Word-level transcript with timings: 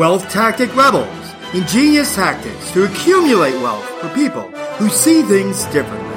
Wealth 0.00 0.30
Tactic 0.30 0.74
Rebels 0.74 1.34
ingenious 1.52 2.14
tactics 2.14 2.72
to 2.72 2.84
accumulate 2.84 3.52
wealth 3.60 3.84
for 4.00 4.08
people 4.14 4.48
who 4.78 4.88
see 4.88 5.22
things 5.22 5.66
differently. 5.66 6.08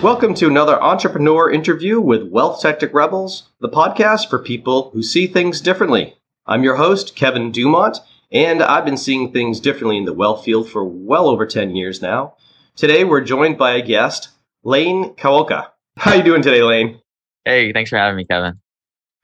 Welcome 0.00 0.32
to 0.36 0.46
another 0.46 0.82
entrepreneur 0.82 1.50
interview 1.50 2.00
with 2.00 2.26
Wealth 2.30 2.62
Tactic 2.62 2.94
Rebels, 2.94 3.50
the 3.60 3.68
podcast 3.68 4.30
for 4.30 4.38
people 4.38 4.92
who 4.94 5.02
see 5.02 5.26
things 5.26 5.60
differently. 5.60 6.16
I'm 6.46 6.64
your 6.64 6.76
host, 6.76 7.14
Kevin 7.14 7.52
Dumont, 7.52 7.98
and 8.32 8.62
I've 8.62 8.86
been 8.86 8.96
seeing 8.96 9.30
things 9.30 9.60
differently 9.60 9.98
in 9.98 10.06
the 10.06 10.14
wealth 10.14 10.42
field 10.42 10.70
for 10.70 10.86
well 10.86 11.28
over 11.28 11.44
10 11.44 11.76
years 11.76 12.00
now. 12.00 12.36
Today 12.76 13.04
we're 13.04 13.20
joined 13.20 13.58
by 13.58 13.72
a 13.72 13.82
guest, 13.82 14.30
Lane 14.64 15.10
Kawaoka. 15.16 15.68
How 15.98 16.12
are 16.12 16.16
you 16.16 16.22
doing 16.22 16.40
today, 16.40 16.62
Lane? 16.62 17.02
Hey, 17.44 17.74
thanks 17.74 17.90
for 17.90 17.98
having 17.98 18.16
me, 18.16 18.24
Kevin. 18.24 18.58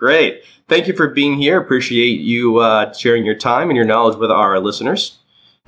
Great. 0.02 0.42
Thank 0.68 0.88
you 0.88 0.96
for 0.96 1.06
being 1.06 1.34
here. 1.34 1.60
Appreciate 1.60 2.18
you 2.18 2.58
uh, 2.58 2.92
sharing 2.92 3.24
your 3.24 3.36
time 3.36 3.70
and 3.70 3.76
your 3.76 3.86
knowledge 3.86 4.18
with 4.18 4.32
our 4.32 4.58
listeners. 4.58 5.16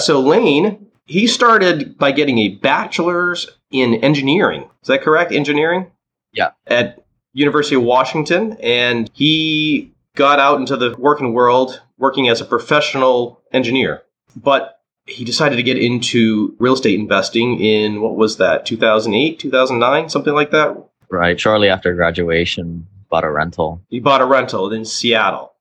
So, 0.01 0.19
Lane, 0.19 0.88
he 1.07 1.29
started 1.29 1.97
by 1.97 2.10
getting 2.10 2.38
a 2.38 2.48
bachelor's 2.48 3.48
in 3.70 3.95
engineering. 4.02 4.62
Is 4.83 4.88
that 4.88 5.02
correct? 5.02 5.30
Engineering? 5.30 5.88
Yeah. 6.33 6.51
At 6.66 7.05
University 7.33 7.77
of 7.77 7.84
Washington, 7.84 8.57
and 8.60 9.09
he 9.15 9.93
got 10.16 10.41
out 10.41 10.59
into 10.59 10.77
the 10.77 10.96
working 10.98 11.32
world 11.32 11.80
working 11.96 12.29
as 12.29 12.41
a 12.41 12.45
professional 12.45 13.41
engineer. 13.52 14.02
But 14.35 14.80
he 15.07 15.24
decided 15.24 15.55
to 15.57 15.62
get 15.62 15.79
into 15.79 16.57
real 16.59 16.74
estate 16.74 16.98
investing 16.98 17.60
in 17.60 18.01
what 18.01 18.16
was 18.16 18.38
that 18.38 18.66
2008 18.66 19.38
2009 19.38 20.09
something 20.09 20.32
like 20.32 20.51
that 20.51 20.74
right 21.10 21.38
shortly 21.38 21.69
after 21.69 21.93
graduation 21.93 22.87
bought 23.14 23.24
a 23.24 23.30
rental 23.30 23.80
you 23.90 24.01
bought 24.01 24.20
a 24.20 24.26
rental 24.26 24.73
in 24.73 24.84
seattle 24.84 25.52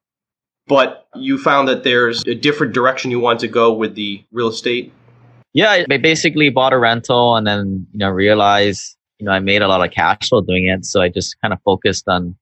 but 0.68 1.08
you 1.16 1.38
found 1.38 1.68
that 1.68 1.84
there's 1.84 2.24
a 2.26 2.36
different 2.36 2.74
direction 2.74 3.12
you 3.12 3.20
want 3.20 3.40
to 3.40 3.48
go 3.48 3.72
with 3.72 3.96
the 3.96 4.24
real 4.32 4.48
estate 4.48 4.92
yeah 5.54 5.84
i 5.90 5.98
basically 5.98 6.50
bought 6.50 6.74
a 6.74 6.80
rental 6.80 7.36
and 7.36 7.46
then 7.46 7.86
you 7.92 8.00
know 8.00 8.10
realized 8.10 8.98
you 9.20 9.26
know 9.26 9.32
i 9.32 9.40
made 9.40 9.62
a 9.62 9.68
lot 9.68 9.86
of 9.86 9.92
cash 9.92 10.30
flow 10.30 10.42
doing 10.42 10.66
it 10.66 10.86
so 10.86 11.02
i 11.02 11.10
just 11.10 11.40
kind 11.42 11.54
of 11.54 11.60
focused 11.64 12.08
on 12.08 12.36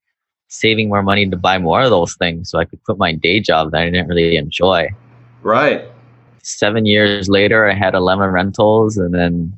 saving 0.47 0.89
more 0.89 1.03
money 1.03 1.29
to 1.29 1.37
buy 1.37 1.57
more 1.57 1.81
of 1.81 1.89
those 1.89 2.15
things 2.15 2.49
so 2.49 2.59
i 2.59 2.65
could 2.65 2.83
quit 2.83 2.97
my 2.97 3.13
day 3.13 3.39
job 3.39 3.71
that 3.71 3.81
i 3.81 3.85
didn't 3.85 4.07
really 4.07 4.37
enjoy 4.37 4.87
right 5.41 5.85
seven 6.43 6.85
years 6.85 7.29
later, 7.29 7.69
I 7.69 7.73
had 7.73 7.93
11 7.93 8.29
rentals. 8.29 8.97
And 8.97 9.13
then 9.13 9.57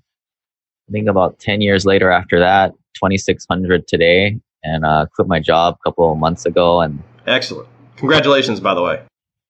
I 0.90 0.92
think 0.92 1.08
about 1.08 1.40
10 1.40 1.62
years 1.62 1.86
later 1.86 2.12
after 2.12 2.40
that, 2.40 2.72
2,600 2.96 3.88
today. 3.88 4.40
And 4.64 4.86
uh, 4.86 5.08
quit 5.14 5.28
my 5.28 5.40
job 5.40 5.78
a 5.80 5.90
couple 5.90 6.12
of 6.12 6.18
months 6.18 6.46
ago. 6.46 6.82
And 6.82 7.02
excellent. 7.28 7.68
Congratulations, 7.98 8.60
by 8.60 8.74
the 8.74 8.82
way. 8.82 9.02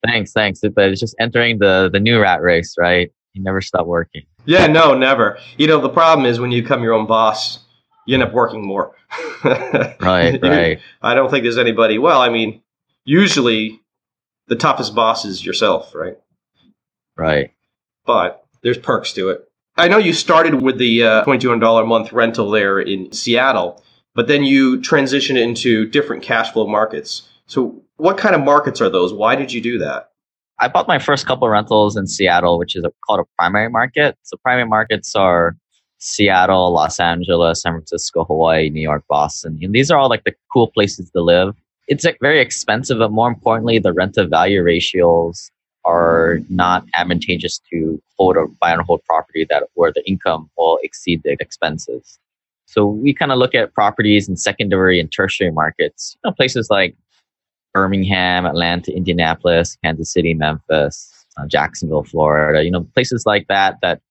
Thanks, 0.05 0.31
thanks. 0.31 0.61
But 0.61 0.89
it's 0.89 0.99
just 0.99 1.15
entering 1.19 1.59
the, 1.59 1.89
the 1.91 1.99
new 1.99 2.19
rat 2.19 2.41
race, 2.41 2.75
right? 2.77 3.11
You 3.33 3.43
never 3.43 3.61
stop 3.61 3.85
working. 3.85 4.23
Yeah, 4.45 4.67
no, 4.67 4.95
never. 4.95 5.37
You 5.57 5.67
know, 5.67 5.79
the 5.79 5.89
problem 5.89 6.25
is 6.25 6.39
when 6.39 6.51
you 6.51 6.61
become 6.61 6.83
your 6.83 6.93
own 6.93 7.07
boss, 7.07 7.59
you 8.05 8.15
end 8.15 8.23
up 8.23 8.33
working 8.33 8.65
more. 8.65 8.95
right, 9.43 10.39
right. 10.41 10.79
I 11.01 11.13
don't 11.13 11.29
think 11.29 11.43
there's 11.43 11.57
anybody, 11.57 11.97
well, 11.97 12.21
I 12.21 12.29
mean, 12.29 12.61
usually 13.05 13.79
the 14.47 14.55
toughest 14.55 14.93
boss 14.93 15.25
is 15.25 15.45
yourself, 15.45 15.95
right? 15.95 16.17
Right. 17.17 17.51
But 18.05 18.43
there's 18.61 18.77
perks 18.77 19.13
to 19.13 19.29
it. 19.29 19.47
I 19.75 19.87
know 19.87 19.97
you 19.97 20.13
started 20.13 20.61
with 20.61 20.77
the 20.77 21.03
uh, 21.03 21.25
$2,200 21.25 21.81
a 21.81 21.85
month 21.85 22.13
rental 22.13 22.51
there 22.51 22.79
in 22.79 23.11
Seattle, 23.11 23.82
but 24.15 24.27
then 24.27 24.43
you 24.43 24.79
transitioned 24.79 25.41
into 25.41 25.85
different 25.87 26.23
cash 26.23 26.51
flow 26.51 26.67
markets. 26.67 27.23
So, 27.47 27.81
what 27.97 28.17
kind 28.17 28.35
of 28.35 28.41
markets 28.41 28.81
are 28.81 28.89
those? 28.89 29.13
Why 29.13 29.35
did 29.35 29.51
you 29.51 29.61
do 29.61 29.77
that? 29.79 30.11
I 30.59 30.67
bought 30.67 30.87
my 30.87 30.99
first 30.99 31.25
couple 31.25 31.47
rentals 31.49 31.97
in 31.97 32.07
Seattle, 32.07 32.57
which 32.57 32.75
is 32.75 32.83
a, 32.83 32.91
called 33.05 33.19
a 33.19 33.25
primary 33.37 33.69
market. 33.69 34.17
So, 34.23 34.37
primary 34.37 34.67
markets 34.67 35.15
are 35.15 35.55
Seattle, 35.99 36.71
Los 36.71 36.99
Angeles, 36.99 37.61
San 37.61 37.73
Francisco, 37.73 38.25
Hawaii, 38.25 38.69
New 38.69 38.81
York, 38.81 39.03
Boston. 39.09 39.57
And 39.61 39.73
these 39.73 39.89
are 39.89 39.97
all 39.97 40.09
like 40.09 40.23
the 40.25 40.33
cool 40.51 40.67
places 40.67 41.09
to 41.11 41.21
live. 41.21 41.55
It's 41.87 42.03
like 42.03 42.17
very 42.21 42.39
expensive, 42.39 42.99
but 42.99 43.11
more 43.11 43.27
importantly, 43.27 43.79
the 43.79 43.93
rent 43.93 44.15
to 44.15 44.27
value 44.27 44.61
ratios 44.61 45.51
are 45.85 46.39
not 46.49 46.85
advantageous 46.93 47.59
to 47.71 48.01
hold 48.17 48.37
or 48.37 48.47
buy 48.47 48.71
and 48.71 48.81
hold 48.81 49.03
property 49.03 49.45
that 49.49 49.63
where 49.73 49.91
the 49.91 50.05
income 50.07 50.49
will 50.57 50.79
exceed 50.81 51.21
the 51.23 51.35
expenses. 51.39 52.19
So 52.65 52.85
we 52.85 53.13
kind 53.13 53.31
of 53.31 53.37
look 53.37 53.53
at 53.53 53.73
properties 53.73 54.27
in 54.27 54.37
secondary 54.37 54.99
and 54.99 55.11
tertiary 55.11 55.51
markets, 55.51 56.15
you 56.15 56.29
know, 56.29 56.33
places 56.33 56.69
like 56.69 56.95
Birmingham, 57.73 58.45
Atlanta, 58.45 58.95
Indianapolis, 58.95 59.77
Kansas 59.83 60.11
City, 60.11 60.33
Memphis, 60.33 61.11
uh, 61.37 61.45
Jacksonville, 61.47 62.03
Florida, 62.03 62.63
you 62.63 62.71
know, 62.71 62.87
places 62.93 63.25
like 63.25 63.47
that 63.47 63.77
that 63.81 64.01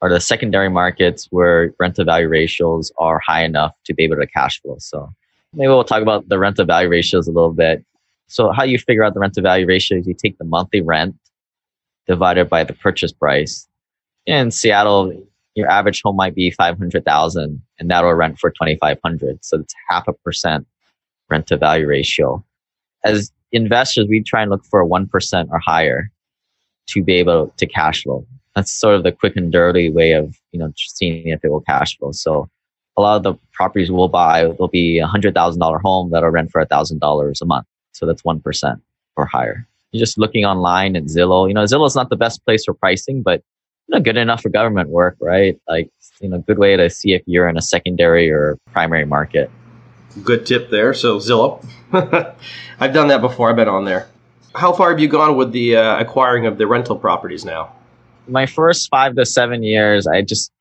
are 0.00 0.10
the 0.10 0.20
secondary 0.20 0.68
markets 0.68 1.28
where 1.30 1.74
rent 1.78 1.96
to 1.96 2.04
value 2.04 2.28
ratios 2.28 2.92
are 2.98 3.20
high 3.24 3.44
enough 3.44 3.72
to 3.84 3.94
be 3.94 4.04
able 4.04 4.16
to 4.16 4.26
cash 4.26 4.60
flow. 4.60 4.76
So 4.78 5.10
maybe 5.52 5.68
we'll 5.68 5.84
talk 5.84 6.02
about 6.02 6.28
the 6.28 6.38
rent 6.38 6.56
to 6.56 6.64
value 6.64 6.88
ratios 6.88 7.26
a 7.26 7.32
little 7.32 7.52
bit. 7.52 7.84
So 8.28 8.52
how 8.52 8.64
you 8.64 8.78
figure 8.78 9.04
out 9.04 9.14
the 9.14 9.20
rent 9.20 9.34
to 9.34 9.42
value 9.42 9.66
ratio 9.66 9.98
is 9.98 10.06
you 10.06 10.14
take 10.14 10.38
the 10.38 10.44
monthly 10.44 10.80
rent 10.80 11.16
divided 12.06 12.48
by 12.48 12.64
the 12.64 12.74
purchase 12.74 13.12
price. 13.12 13.68
In 14.26 14.50
Seattle, 14.50 15.26
your 15.54 15.70
average 15.70 16.02
home 16.02 16.16
might 16.16 16.34
be 16.34 16.50
500,000 16.50 17.62
and 17.78 17.90
that'll 17.90 18.14
rent 18.14 18.38
for 18.38 18.50
2,500. 18.50 19.44
So 19.44 19.58
it's 19.60 19.74
half 19.88 20.08
a 20.08 20.12
percent 20.12 20.66
rent 21.30 21.46
to 21.48 21.56
value 21.56 21.86
ratio. 21.86 22.44
As 23.04 23.32
investors, 23.52 24.06
we 24.08 24.22
try 24.22 24.42
and 24.42 24.50
look 24.50 24.64
for 24.64 24.80
a 24.80 24.86
1% 24.86 25.48
or 25.50 25.58
higher 25.58 26.10
to 26.88 27.02
be 27.02 27.14
able 27.14 27.52
to 27.56 27.66
cash 27.66 28.02
flow. 28.02 28.26
That's 28.54 28.72
sort 28.72 28.94
of 28.94 29.02
the 29.02 29.12
quick 29.12 29.36
and 29.36 29.50
dirty 29.50 29.90
way 29.90 30.12
of, 30.12 30.36
you 30.52 30.58
know, 30.58 30.72
seeing 30.76 31.28
if 31.28 31.44
it 31.44 31.50
will 31.50 31.60
cash 31.60 31.96
flow. 31.98 32.12
So 32.12 32.48
a 32.96 33.02
lot 33.02 33.16
of 33.16 33.22
the 33.22 33.34
properties 33.52 33.90
we'll 33.90 34.08
buy 34.08 34.46
will 34.46 34.68
be 34.68 34.98
a 34.98 35.06
hundred 35.06 35.34
thousand 35.34 35.60
dollar 35.60 35.78
home 35.78 36.10
that'll 36.10 36.30
rent 36.30 36.50
for 36.50 36.60
a 36.60 36.66
thousand 36.66 37.00
dollars 37.00 37.40
a 37.40 37.46
month. 37.46 37.66
So 37.92 38.06
that's 38.06 38.22
1% 38.22 38.80
or 39.16 39.26
higher. 39.26 39.66
You're 39.92 40.00
just 40.00 40.18
looking 40.18 40.44
online 40.44 40.96
at 40.96 41.04
Zillow. 41.04 41.46
You 41.48 41.54
know, 41.54 41.62
Zillow 41.64 41.86
is 41.86 41.94
not 41.94 42.10
the 42.10 42.16
best 42.16 42.44
place 42.44 42.64
for 42.64 42.74
pricing, 42.74 43.22
but 43.22 43.42
you 43.88 43.96
know, 43.96 44.00
good 44.00 44.16
enough 44.16 44.42
for 44.42 44.48
government 44.48 44.88
work, 44.88 45.16
right? 45.20 45.58
Like, 45.68 45.90
you 46.20 46.28
know, 46.28 46.38
good 46.38 46.58
way 46.58 46.76
to 46.76 46.88
see 46.88 47.12
if 47.12 47.22
you're 47.26 47.48
in 47.48 47.56
a 47.56 47.62
secondary 47.62 48.30
or 48.30 48.58
primary 48.72 49.04
market. 49.04 49.50
Good 50.22 50.46
tip 50.46 50.70
there. 50.70 50.94
So 50.94 51.18
Zillow, 51.18 51.64
I've 52.80 52.92
done 52.92 53.08
that 53.08 53.20
before. 53.20 53.50
I've 53.50 53.56
been 53.56 53.68
on 53.68 53.84
there. 53.84 54.08
How 54.54 54.72
far 54.72 54.90
have 54.90 55.00
you 55.00 55.08
gone 55.08 55.36
with 55.36 55.52
the 55.52 55.76
uh, 55.76 55.98
acquiring 55.98 56.46
of 56.46 56.58
the 56.58 56.66
rental 56.66 56.96
properties 56.96 57.44
now? 57.44 57.72
My 58.28 58.46
first 58.46 58.88
five 58.88 59.16
to 59.16 59.26
seven 59.26 59.62
years, 59.62 60.06
I 60.06 60.22
just 60.22 60.52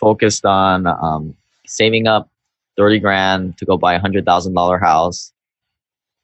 focused 0.00 0.44
on 0.46 0.86
um, 0.86 1.36
saving 1.66 2.06
up 2.06 2.28
30 2.76 2.98
grand 2.98 3.58
to 3.58 3.66
go 3.66 3.76
buy 3.76 3.94
a 3.94 4.00
hundred 4.00 4.24
thousand 4.24 4.54
dollar 4.54 4.78
house 4.78 5.32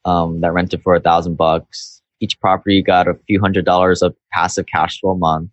um, 0.04 0.40
that 0.40 0.52
rented 0.52 0.82
for 0.82 0.94
a 0.94 1.00
thousand 1.00 1.36
bucks. 1.36 2.00
Each 2.20 2.40
property 2.40 2.82
got 2.82 3.06
a 3.06 3.14
few 3.26 3.38
hundred 3.40 3.66
dollars 3.66 4.02
of 4.02 4.16
passive 4.32 4.66
cash 4.66 5.00
flow 5.00 5.10
a 5.10 5.16
month. 5.18 5.50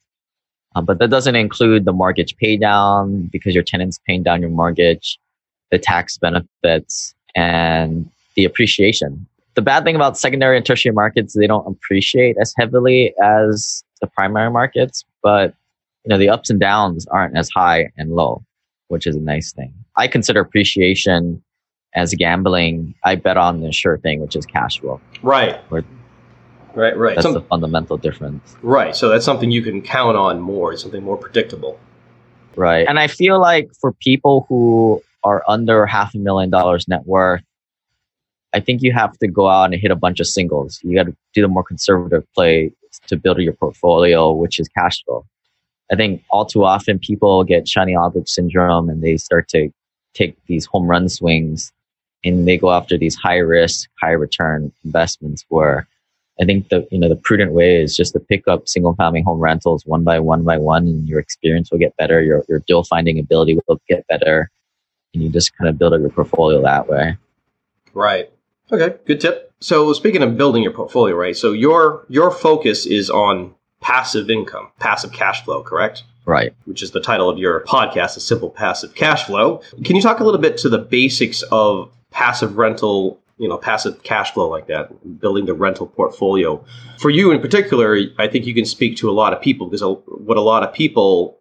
Um, 0.75 0.85
but 0.85 0.99
that 0.99 1.09
doesn't 1.09 1.35
include 1.35 1.85
the 1.85 1.93
mortgage 1.93 2.35
pay 2.37 2.57
down 2.57 3.27
because 3.31 3.55
your 3.55 3.63
tenant's 3.63 3.99
paying 4.05 4.23
down 4.23 4.41
your 4.41 4.49
mortgage, 4.49 5.17
the 5.71 5.79
tax 5.79 6.17
benefits, 6.17 7.15
and 7.33 8.09
the 8.35 8.45
appreciation. 8.45 9.25
The 9.55 9.61
bad 9.61 9.85
thing 9.85 9.95
about 9.95 10.17
secondary 10.17 10.57
and 10.57 10.65
tertiary 10.65 10.93
markets, 10.93 11.33
they 11.33 11.47
don't 11.47 11.65
appreciate 11.65 12.35
as 12.41 12.53
heavily 12.57 13.13
as 13.23 13.83
the 14.01 14.07
primary 14.07 14.51
markets, 14.51 15.05
but 15.23 15.53
you 16.03 16.09
know, 16.09 16.17
the 16.17 16.29
ups 16.29 16.49
and 16.49 16.59
downs 16.59 17.07
aren't 17.07 17.37
as 17.37 17.49
high 17.49 17.89
and 17.97 18.11
low, 18.11 18.43
which 18.89 19.07
is 19.07 19.15
a 19.15 19.19
nice 19.19 19.53
thing. 19.53 19.73
I 19.95 20.07
consider 20.07 20.41
appreciation 20.41 21.41
as 21.95 22.13
gambling, 22.13 22.93
I 23.05 23.15
bet 23.15 23.37
on 23.37 23.61
the 23.61 23.71
sure 23.71 23.97
thing, 23.97 24.19
which 24.19 24.35
is 24.35 24.45
cash 24.45 24.81
flow. 24.81 24.99
Right. 25.23 25.57
Where 25.71 25.85
right, 26.75 26.97
right. 26.97 27.15
That's 27.15 27.23
Some, 27.23 27.33
the 27.33 27.41
fundamental 27.41 27.97
difference. 27.97 28.55
Right. 28.61 28.95
So 28.95 29.09
that's 29.09 29.25
something 29.25 29.51
you 29.51 29.61
can 29.61 29.81
count 29.81 30.17
on 30.17 30.39
more. 30.39 30.73
It's 30.73 30.81
something 30.81 31.03
more 31.03 31.17
predictable. 31.17 31.79
Right. 32.55 32.87
And 32.87 32.99
I 32.99 33.07
feel 33.07 33.39
like 33.39 33.69
for 33.79 33.91
people 33.93 34.45
who 34.47 35.01
are 35.23 35.43
under 35.47 35.85
half 35.85 36.13
a 36.15 36.17
million 36.17 36.49
dollars 36.49 36.87
net 36.87 37.05
worth, 37.05 37.43
I 38.53 38.59
think 38.61 38.81
you 38.81 38.93
have 38.93 39.17
to 39.17 39.27
go 39.27 39.47
out 39.49 39.65
and 39.65 39.75
hit 39.75 39.91
a 39.91 39.95
bunch 39.95 40.19
of 40.19 40.27
singles. 40.27 40.79
You 40.83 40.95
got 40.95 41.07
to 41.07 41.15
do 41.33 41.41
the 41.41 41.47
more 41.47 41.63
conservative 41.63 42.23
play 42.33 42.71
to 43.07 43.17
build 43.17 43.39
your 43.39 43.53
portfolio, 43.53 44.31
which 44.31 44.59
is 44.59 44.69
cash 44.69 45.03
flow. 45.03 45.25
I 45.91 45.95
think 45.95 46.23
all 46.29 46.45
too 46.45 46.63
often 46.63 46.97
people 46.97 47.43
get 47.43 47.67
shiny 47.67 47.95
object 47.95 48.29
syndrome 48.29 48.89
and 48.89 49.03
they 49.03 49.17
start 49.17 49.49
to 49.49 49.69
take 50.13 50.37
these 50.47 50.65
home 50.65 50.87
run 50.87 51.09
swings 51.09 51.71
and 52.23 52.47
they 52.47 52.57
go 52.57 52.71
after 52.71 52.97
these 52.97 53.15
high 53.15 53.37
risk, 53.37 53.89
high 54.01 54.11
return 54.11 54.71
investments 54.83 55.45
where 55.49 55.87
I 56.39 56.45
think 56.45 56.69
the 56.69 56.87
you 56.91 56.99
know 56.99 57.09
the 57.09 57.15
prudent 57.15 57.53
way 57.53 57.81
is 57.81 57.95
just 57.95 58.13
to 58.13 58.19
pick 58.19 58.47
up 58.47 58.67
single 58.67 58.95
family 58.95 59.21
home 59.21 59.39
rentals 59.39 59.85
one 59.85 60.03
by 60.03 60.19
one 60.19 60.43
by 60.43 60.57
one, 60.57 60.87
and 60.87 61.07
your 61.07 61.19
experience 61.19 61.71
will 61.71 61.79
get 61.79 61.95
better. 61.97 62.21
Your 62.21 62.43
your 62.49 62.59
deal 62.59 62.83
finding 62.83 63.19
ability 63.19 63.57
will 63.67 63.79
get 63.87 64.05
better, 64.07 64.49
and 65.13 65.23
you 65.23 65.29
just 65.29 65.55
kind 65.57 65.69
of 65.69 65.77
build 65.77 65.93
up 65.93 66.01
your 66.01 66.09
portfolio 66.09 66.61
that 66.61 66.87
way. 66.87 67.17
Right. 67.93 68.29
Okay, 68.71 68.95
good 69.05 69.21
tip. 69.21 69.53
So 69.59 69.93
speaking 69.93 70.21
of 70.23 70.37
building 70.37 70.63
your 70.63 70.73
portfolio, 70.73 71.15
right? 71.15 71.37
So 71.37 71.53
your 71.53 72.05
your 72.09 72.31
focus 72.31 72.85
is 72.85 73.09
on 73.09 73.55
passive 73.81 74.29
income, 74.29 74.69
passive 74.79 75.11
cash 75.11 75.43
flow, 75.45 75.63
correct? 75.63 76.03
Right. 76.25 76.53
Which 76.65 76.81
is 76.81 76.91
the 76.91 76.99
title 76.99 77.29
of 77.29 77.37
your 77.37 77.63
podcast, 77.65 78.17
A 78.17 78.19
Simple 78.19 78.49
Passive 78.49 78.95
Cash 78.95 79.25
Flow. 79.25 79.61
Can 79.83 79.95
you 79.95 80.01
talk 80.01 80.19
a 80.19 80.23
little 80.23 80.41
bit 80.41 80.57
to 80.59 80.69
the 80.69 80.79
basics 80.79 81.43
of 81.43 81.91
passive 82.09 82.57
rental, 82.57 83.19
you 83.37 83.47
know, 83.49 83.57
passive 83.57 84.01
cash 84.03 84.31
flow 84.33 84.49
like 84.49 84.67
that, 84.67 85.19
building 85.19 85.45
the 85.45 85.53
rental 85.53 85.87
portfolio? 85.87 86.63
For 86.99 87.09
you 87.09 87.31
in 87.31 87.41
particular, 87.41 87.97
I 88.17 88.27
think 88.27 88.45
you 88.45 88.53
can 88.53 88.65
speak 88.65 88.97
to 88.97 89.09
a 89.09 89.13
lot 89.13 89.33
of 89.33 89.41
people 89.41 89.67
because 89.67 89.83
what 90.07 90.37
a 90.37 90.41
lot 90.41 90.63
of 90.63 90.73
people 90.73 91.39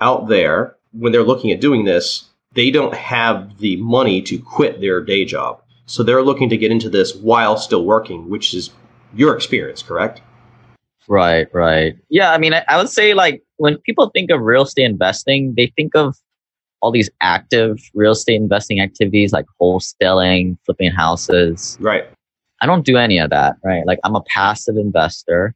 out 0.00 0.28
there, 0.28 0.76
when 0.92 1.12
they're 1.12 1.22
looking 1.22 1.50
at 1.50 1.60
doing 1.60 1.84
this, 1.84 2.28
they 2.54 2.70
don't 2.70 2.94
have 2.94 3.58
the 3.58 3.76
money 3.76 4.22
to 4.22 4.38
quit 4.38 4.80
their 4.80 5.02
day 5.02 5.24
job. 5.24 5.62
So 5.86 6.02
they're 6.02 6.22
looking 6.22 6.48
to 6.48 6.56
get 6.56 6.72
into 6.72 6.90
this 6.90 7.14
while 7.14 7.56
still 7.56 7.84
working, 7.84 8.28
which 8.28 8.54
is 8.54 8.70
your 9.14 9.36
experience, 9.36 9.82
correct? 9.82 10.20
Right, 11.08 11.46
right. 11.52 11.94
Yeah, 12.08 12.32
I 12.32 12.38
mean, 12.38 12.52
I, 12.54 12.76
would 12.76 12.88
say 12.88 13.14
like 13.14 13.42
when 13.56 13.78
people 13.78 14.10
think 14.10 14.30
of 14.30 14.40
real 14.40 14.62
estate 14.62 14.84
investing, 14.84 15.54
they 15.56 15.72
think 15.76 15.94
of 15.94 16.16
all 16.86 16.92
these 16.92 17.10
active 17.20 17.80
real 17.94 18.12
estate 18.12 18.36
investing 18.36 18.78
activities 18.78 19.32
like 19.32 19.44
wholesaling, 19.60 20.56
flipping 20.64 20.92
houses. 20.92 21.76
Right. 21.80 22.04
I 22.60 22.66
don't 22.66 22.84
do 22.86 22.96
any 22.96 23.18
of 23.18 23.30
that, 23.30 23.56
right? 23.64 23.84
Like 23.84 23.98
I'm 24.04 24.14
a 24.14 24.22
passive 24.22 24.76
investor. 24.76 25.52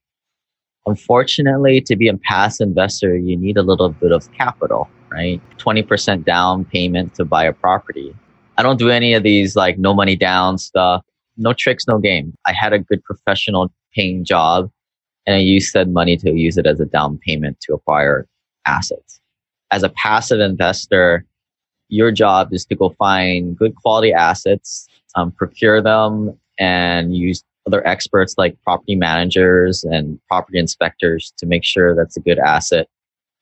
Unfortunately, 0.87 1.81
to 1.83 1.95
be 1.95 2.09
a 2.09 2.17
passive 2.17 2.67
investor, 2.67 3.17
you 3.17 3.37
need 3.37 3.57
a 3.57 3.63
little 3.63 3.91
bit 3.91 4.11
of 4.11 4.29
capital, 4.33 4.89
right? 5.09 5.41
20% 5.59 6.25
down 6.25 6.65
payment 6.65 7.15
to 7.15 7.25
buy 7.25 7.45
a 7.45 7.53
property. 7.53 8.13
I 8.59 8.65
don't 8.65 8.81
do 8.81 8.91
any 8.91 9.15
of 9.15 9.23
these 9.23 9.55
like 9.55 9.79
no 9.79 9.95
money 9.95 10.17
down 10.17 10.59
stuff. 10.59 11.05
No 11.37 11.53
tricks, 11.53 11.87
no 11.87 11.99
game. 11.99 12.37
I 12.45 12.53
had 12.53 12.73
a 12.73 12.81
good 12.81 13.05
professional 13.05 13.73
paying 13.95 14.25
job 14.25 14.69
and 15.29 15.37
I 15.37 15.39
used 15.39 15.75
that 15.75 15.89
money 15.89 16.17
to 16.17 16.33
use 16.33 16.59
it 16.59 16.67
as 16.67 16.81
a 16.81 16.87
down 16.87 17.19
payment 17.19 17.61
to 17.61 17.75
acquire 17.75 18.27
assets. 18.67 19.20
As 19.71 19.83
a 19.83 19.89
passive 19.91 20.41
investor, 20.41 21.25
your 21.89 22.11
job 22.11 22.53
is 22.53 22.65
to 22.67 22.75
go 22.75 22.91
find 22.91 23.57
good 23.57 23.75
quality 23.75 24.13
assets, 24.13 24.89
um, 25.15 25.33
procure 25.33 25.83
them, 25.83 26.39
and 26.59 27.17
use 27.17 27.43
other 27.67 27.87
experts 27.87 28.35
like 28.39 28.61
property 28.63 28.97
managers 28.97 29.85
and 29.85 30.21
property 30.29 30.59
inspectors 30.59 31.33
to 31.37 31.47
make 31.47 31.65
sure 31.65 31.95
that's 31.95 32.17
a 32.17 32.21
good 32.21 32.39
asset 32.39 32.89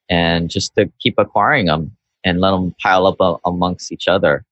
and 0.08 0.50
just 0.50 0.75
to 0.75 0.90
keep 0.98 1.14
acquiring 1.19 1.66
them 1.66 1.94
and 2.25 2.40
let 2.40 2.50
them 2.50 2.74
pile 2.82 3.06
up 3.06 3.16
a- 3.20 3.36
amongst 3.44 3.92
each 3.92 4.08
other. 4.08 4.44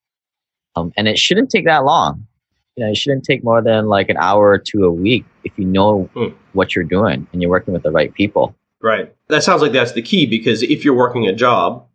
Um, 0.76 0.92
and 0.96 1.08
it 1.08 1.18
shouldn't 1.18 1.50
take 1.50 1.64
that 1.64 1.84
long 1.84 2.26
you 2.76 2.84
know, 2.84 2.90
it 2.90 2.96
shouldn't 2.96 3.24
take 3.24 3.42
more 3.42 3.62
than 3.62 3.86
like 3.86 4.08
an 4.10 4.16
hour 4.18 4.50
or 4.50 4.58
two 4.58 4.84
a 4.84 4.92
week 4.92 5.24
if 5.44 5.52
you 5.56 5.64
know 5.64 6.04
hmm. 6.14 6.28
what 6.52 6.76
you're 6.76 6.84
doing 6.84 7.26
and 7.32 7.42
you're 7.42 7.50
working 7.50 7.72
with 7.72 7.82
the 7.82 7.90
right 7.90 8.12
people. 8.12 8.54
Right. 8.82 9.14
That 9.28 9.42
sounds 9.42 9.62
like 9.62 9.72
that's 9.72 9.92
the 9.92 10.02
key 10.02 10.26
because 10.26 10.62
if 10.62 10.84
you're 10.84 10.94
working 10.94 11.26
a 11.26 11.32
job, 11.32 11.86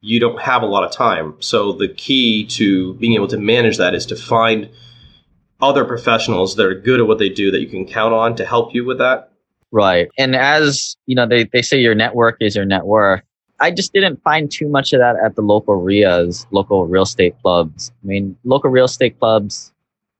you 0.00 0.20
don't 0.20 0.40
have 0.40 0.62
a 0.62 0.66
lot 0.66 0.84
of 0.84 0.92
time. 0.92 1.34
So 1.40 1.72
the 1.72 1.88
key 1.88 2.46
to 2.46 2.94
being 2.94 3.14
able 3.14 3.28
to 3.28 3.38
manage 3.38 3.76
that 3.78 3.94
is 3.94 4.06
to 4.06 4.16
find 4.16 4.70
other 5.60 5.84
professionals 5.84 6.54
that 6.56 6.64
are 6.64 6.74
good 6.74 7.00
at 7.00 7.06
what 7.06 7.18
they 7.18 7.28
do 7.28 7.50
that 7.50 7.60
you 7.60 7.66
can 7.66 7.86
count 7.86 8.14
on 8.14 8.36
to 8.36 8.44
help 8.44 8.74
you 8.74 8.84
with 8.84 8.98
that. 8.98 9.32
Right. 9.70 10.08
And 10.16 10.34
as, 10.34 10.96
you 11.06 11.14
know, 11.14 11.26
they, 11.26 11.44
they 11.44 11.62
say 11.62 11.78
your 11.78 11.94
network 11.94 12.36
is 12.40 12.56
your 12.56 12.64
net 12.64 12.86
worth. 12.86 13.22
I 13.60 13.72
just 13.72 13.92
didn't 13.92 14.22
find 14.22 14.50
too 14.50 14.68
much 14.68 14.92
of 14.92 15.00
that 15.00 15.16
at 15.16 15.34
the 15.34 15.42
local 15.42 15.82
REIAs, 15.82 16.46
local 16.52 16.86
real 16.86 17.02
estate 17.02 17.34
clubs. 17.42 17.92
I 18.02 18.06
mean, 18.06 18.36
local 18.44 18.70
real 18.70 18.84
estate 18.84 19.18
clubs, 19.18 19.72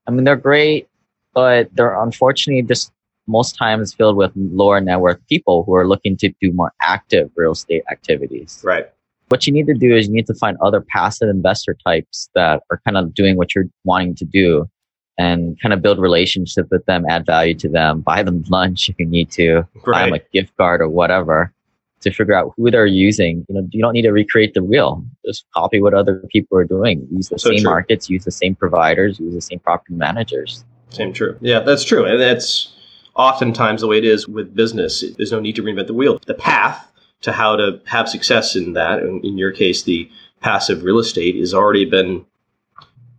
I 0.07 0.11
mean, 0.11 0.25
they're 0.25 0.35
great, 0.35 0.89
but 1.33 1.73
they're 1.73 1.99
unfortunately 2.01 2.63
just 2.63 2.91
most 3.29 3.55
times 3.55 3.93
filled 3.93 4.17
with 4.17 4.31
lower 4.35 4.81
net 4.81 4.99
worth 4.99 5.19
people 5.27 5.63
who 5.63 5.75
are 5.75 5.87
looking 5.87 6.17
to 6.17 6.33
do 6.41 6.51
more 6.51 6.73
active 6.81 7.29
real 7.35 7.51
estate 7.51 7.83
activities. 7.89 8.61
Right. 8.63 8.89
What 9.29 9.45
you 9.45 9.53
need 9.53 9.67
to 9.67 9.75
do 9.75 9.95
is 9.95 10.07
you 10.07 10.13
need 10.13 10.25
to 10.27 10.33
find 10.33 10.57
other 10.61 10.81
passive 10.81 11.29
investor 11.29 11.77
types 11.85 12.29
that 12.33 12.63
are 12.71 12.81
kind 12.83 12.97
of 12.97 13.13
doing 13.13 13.37
what 13.37 13.53
you're 13.53 13.69
wanting 13.83 14.15
to 14.15 14.25
do 14.25 14.67
and 15.19 15.59
kind 15.61 15.73
of 15.73 15.81
build 15.81 15.99
relationship 15.99 16.67
with 16.71 16.83
them, 16.85 17.05
add 17.07 17.25
value 17.25 17.53
to 17.53 17.69
them, 17.69 18.01
buy 18.01 18.23
them 18.23 18.43
lunch 18.49 18.89
if 18.89 18.95
you 18.97 19.05
need 19.05 19.29
to, 19.31 19.57
right. 19.85 19.85
buy 19.85 20.05
them 20.05 20.13
a 20.13 20.19
gift 20.33 20.55
card 20.57 20.81
or 20.81 20.89
whatever 20.89 21.53
to 22.01 22.11
figure 22.11 22.33
out 22.33 22.53
who 22.55 22.71
they're 22.71 22.85
using. 22.85 23.45
You 23.49 23.55
know, 23.55 23.67
you 23.71 23.81
don't 23.81 23.93
need 23.93 24.03
to 24.03 24.11
recreate 24.11 24.53
the 24.53 24.63
wheel. 24.63 25.03
Just 25.25 25.45
copy 25.53 25.81
what 25.81 25.93
other 25.93 26.23
people 26.31 26.57
are 26.57 26.63
doing. 26.63 27.07
Use 27.11 27.29
the 27.29 27.37
so 27.37 27.49
same 27.49 27.59
true. 27.59 27.69
markets, 27.69 28.09
use 28.09 28.23
the 28.23 28.31
same 28.31 28.55
providers, 28.55 29.19
use 29.19 29.33
the 29.33 29.41
same 29.41 29.59
property 29.59 29.93
managers. 29.93 30.63
Same 30.89 31.13
true. 31.13 31.37
Yeah, 31.41 31.59
that's 31.59 31.83
true. 31.83 32.05
And 32.05 32.19
that's 32.19 32.73
oftentimes 33.19 33.81
the 33.81 33.87
way 33.87 33.97
it 33.97 34.05
is 34.05 34.27
with 34.27 34.55
business. 34.55 35.03
There's 35.17 35.31
no 35.31 35.41
need 35.41 35.57
to 35.57 35.61
reinvent 35.61 35.87
the 35.87 35.93
wheel. 35.93 36.21
The 36.25 36.33
path 36.33 36.89
to 37.21 37.33
how 37.33 37.57
to 37.57 37.81
have 37.85 38.07
success 38.07 38.55
in 38.55 38.73
that, 38.73 39.01
in 39.01 39.37
your 39.37 39.51
case, 39.51 39.83
the 39.83 40.09
passive 40.39 40.83
real 40.83 40.99
estate, 40.99 41.35
is 41.35 41.53
already 41.53 41.83
been 41.83 42.25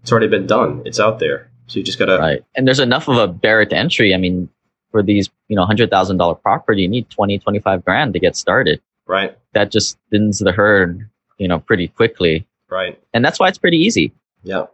it's 0.02 0.10
already 0.10 0.28
been 0.28 0.46
done. 0.46 0.80
It's 0.86 0.98
out 0.98 1.18
there. 1.18 1.50
So 1.66 1.78
you 1.78 1.84
just 1.84 1.98
gotta 1.98 2.16
right. 2.16 2.42
And 2.56 2.66
there's 2.66 2.80
enough 2.80 3.08
of 3.08 3.18
a 3.18 3.28
barrier 3.28 3.66
to 3.66 3.76
entry. 3.76 4.14
I 4.14 4.16
mean, 4.16 4.48
for 4.90 5.02
these, 5.02 5.28
you 5.48 5.54
know, 5.54 5.66
hundred 5.66 5.90
thousand 5.90 6.16
dollar 6.16 6.34
property, 6.34 6.82
you 6.82 6.88
need 6.88 7.10
20, 7.10 7.38
25 7.38 7.84
grand 7.84 8.14
to 8.14 8.18
get 8.18 8.36
started. 8.36 8.80
Right. 9.06 9.36
That 9.52 9.70
just 9.70 9.98
thins 10.10 10.38
the 10.38 10.52
herd, 10.52 11.08
you 11.36 11.46
know, 11.46 11.58
pretty 11.58 11.88
quickly. 11.88 12.46
Right. 12.70 12.98
And 13.12 13.22
that's 13.22 13.38
why 13.38 13.48
it's 13.48 13.58
pretty 13.58 13.78
easy. 13.78 14.12
Yeah. 14.42 14.66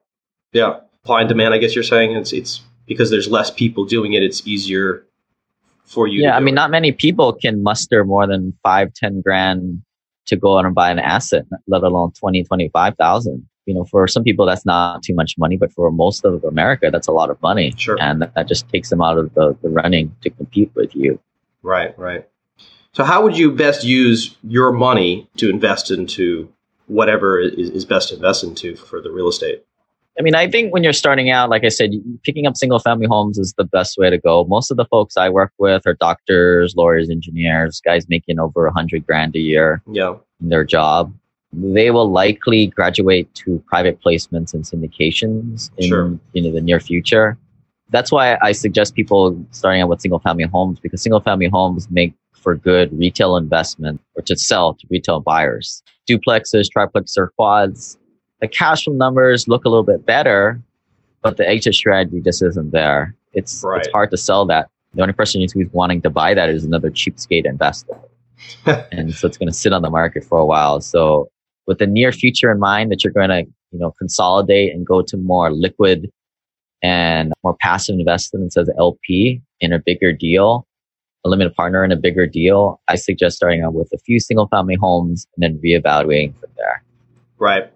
Yeah. 0.52 0.80
Supply 0.92 1.20
and 1.22 1.28
demand, 1.28 1.52
I 1.52 1.58
guess 1.58 1.74
you're 1.74 1.84
saying 1.84 2.12
it's 2.12 2.32
it's 2.32 2.60
because 2.86 3.10
there's 3.10 3.28
less 3.28 3.50
people 3.50 3.84
doing 3.84 4.12
it, 4.12 4.22
it's 4.22 4.46
easier 4.46 5.04
for 5.86 6.06
you. 6.06 6.22
Yeah, 6.22 6.36
I 6.36 6.40
mean, 6.40 6.54
it. 6.54 6.56
not 6.56 6.70
many 6.70 6.92
people 6.92 7.32
can 7.32 7.62
muster 7.62 8.04
more 8.04 8.26
than 8.26 8.52
five, 8.62 8.92
ten 8.92 9.22
grand 9.22 9.82
to 10.26 10.36
go 10.36 10.58
out 10.58 10.66
and 10.66 10.74
buy 10.74 10.90
an 10.90 10.98
asset, 10.98 11.44
let 11.66 11.82
alone 11.82 12.12
twenty, 12.12 12.44
twenty-five 12.44 12.96
thousand. 12.96 13.46
you 13.66 13.74
know, 13.74 13.84
for 13.84 14.06
some 14.08 14.22
people 14.22 14.46
that's 14.46 14.64
not 14.64 15.02
too 15.02 15.14
much 15.14 15.34
money, 15.36 15.56
but 15.56 15.72
for 15.72 15.90
most 15.90 16.24
of 16.24 16.42
America, 16.44 16.88
that's 16.90 17.08
a 17.08 17.12
lot 17.12 17.30
of 17.30 17.42
money. 17.42 17.74
Sure. 17.76 18.00
And 18.00 18.22
that, 18.22 18.34
that 18.34 18.48
just 18.48 18.68
takes 18.68 18.90
them 18.90 19.02
out 19.02 19.18
of 19.18 19.34
the, 19.34 19.56
the 19.60 19.68
running 19.68 20.14
to 20.22 20.30
compete 20.30 20.70
with 20.74 20.94
you. 20.94 21.20
Right, 21.62 21.96
right. 21.98 22.26
So 22.92 23.04
how 23.04 23.22
would 23.22 23.36
you 23.36 23.50
best 23.50 23.84
use 23.84 24.36
your 24.42 24.72
money 24.72 25.28
to 25.36 25.50
invest 25.50 25.90
into 25.90 26.50
whatever 26.86 27.40
is, 27.40 27.68
is 27.70 27.84
best 27.84 28.10
to 28.10 28.14
invest 28.14 28.44
into 28.44 28.76
for 28.76 29.00
the 29.00 29.10
real 29.10 29.28
estate? 29.28 29.64
I 30.18 30.22
mean, 30.22 30.34
I 30.34 30.50
think 30.50 30.72
when 30.72 30.82
you're 30.82 30.94
starting 30.94 31.30
out, 31.30 31.50
like 31.50 31.64
I 31.64 31.68
said, 31.68 31.90
picking 32.22 32.46
up 32.46 32.56
single 32.56 32.78
family 32.78 33.06
homes 33.06 33.38
is 33.38 33.52
the 33.58 33.64
best 33.64 33.98
way 33.98 34.08
to 34.08 34.16
go. 34.16 34.44
Most 34.44 34.70
of 34.70 34.78
the 34.78 34.86
folks 34.86 35.16
I 35.16 35.28
work 35.28 35.52
with 35.58 35.86
are 35.86 35.94
doctors, 35.94 36.74
lawyers, 36.74 37.10
engineers, 37.10 37.82
guys 37.84 38.08
making 38.08 38.38
over 38.38 38.66
a 38.66 38.72
hundred 38.72 39.06
grand 39.06 39.36
a 39.36 39.40
year 39.40 39.82
yeah. 39.92 40.14
in 40.40 40.48
their 40.48 40.64
job 40.64 41.12
they 41.52 41.90
will 41.90 42.10
likely 42.10 42.66
graduate 42.66 43.32
to 43.34 43.62
private 43.66 44.00
placements 44.02 44.52
and 44.52 44.64
syndications 44.64 45.70
in 45.78 45.88
sure. 45.88 46.18
you 46.32 46.42
know 46.42 46.52
the 46.52 46.60
near 46.60 46.80
future. 46.80 47.38
That's 47.90 48.10
why 48.10 48.36
I 48.42 48.52
suggest 48.52 48.94
people 48.94 49.38
starting 49.52 49.80
out 49.80 49.88
with 49.88 50.00
single 50.00 50.18
family 50.18 50.44
homes 50.44 50.80
because 50.80 51.02
single 51.02 51.20
family 51.20 51.48
homes 51.48 51.88
make 51.90 52.14
for 52.34 52.56
good 52.56 52.96
retail 52.98 53.36
investment 53.36 54.00
or 54.14 54.22
to 54.22 54.36
sell 54.36 54.74
to 54.74 54.86
retail 54.90 55.20
buyers. 55.20 55.82
Duplexes, 56.08 56.66
triplexes, 56.76 57.16
or 57.16 57.32
quads. 57.36 57.96
The 58.40 58.48
cash 58.48 58.84
flow 58.84 58.94
numbers 58.94 59.48
look 59.48 59.64
a 59.64 59.68
little 59.68 59.84
bit 59.84 60.04
better, 60.04 60.60
but 61.22 61.36
the 61.36 61.48
exit 61.48 61.74
strategy 61.74 62.20
just 62.20 62.42
isn't 62.42 62.70
there. 62.72 63.14
It's 63.32 63.62
right. 63.64 63.78
it's 63.78 63.88
hard 63.92 64.10
to 64.10 64.16
sell 64.16 64.44
that. 64.46 64.68
The 64.94 65.02
only 65.02 65.14
person 65.14 65.40
who's 65.40 65.54
wanting 65.72 66.02
to 66.02 66.10
buy 66.10 66.34
that 66.34 66.48
is 66.48 66.64
another 66.64 66.90
cheapskate 66.90 67.44
investor. 67.44 67.98
and 68.92 69.14
so 69.14 69.26
it's 69.26 69.36
going 69.36 69.48
to 69.48 69.54
sit 69.54 69.72
on 69.72 69.82
the 69.82 69.90
market 69.90 70.24
for 70.24 70.38
a 70.38 70.46
while. 70.46 70.80
So 70.80 71.30
with 71.66 71.78
the 71.78 71.86
near 71.86 72.12
future 72.12 72.50
in 72.50 72.58
mind 72.58 72.90
that 72.92 73.04
you're 73.04 73.12
going 73.12 73.28
to, 73.28 73.42
you 73.72 73.78
know, 73.78 73.92
consolidate 73.98 74.74
and 74.74 74.86
go 74.86 75.02
to 75.02 75.16
more 75.16 75.52
liquid 75.52 76.10
and 76.82 77.32
more 77.42 77.56
passive 77.60 77.98
investments 77.98 78.56
as 78.56 78.70
LP 78.78 79.40
in 79.60 79.72
a 79.72 79.78
bigger 79.78 80.12
deal, 80.12 80.66
a 81.24 81.28
limited 81.28 81.54
partner 81.54 81.84
in 81.84 81.92
a 81.92 81.96
bigger 81.96 82.26
deal, 82.26 82.80
I 82.88 82.94
suggest 82.96 83.36
starting 83.36 83.62
out 83.62 83.74
with 83.74 83.90
a 83.92 83.98
few 83.98 84.20
single 84.20 84.46
family 84.48 84.76
homes 84.76 85.26
and 85.34 85.42
then 85.42 85.60
reevaluating 85.62 86.38
from 86.38 86.50
there. 86.56 86.84
Right. 87.38 87.72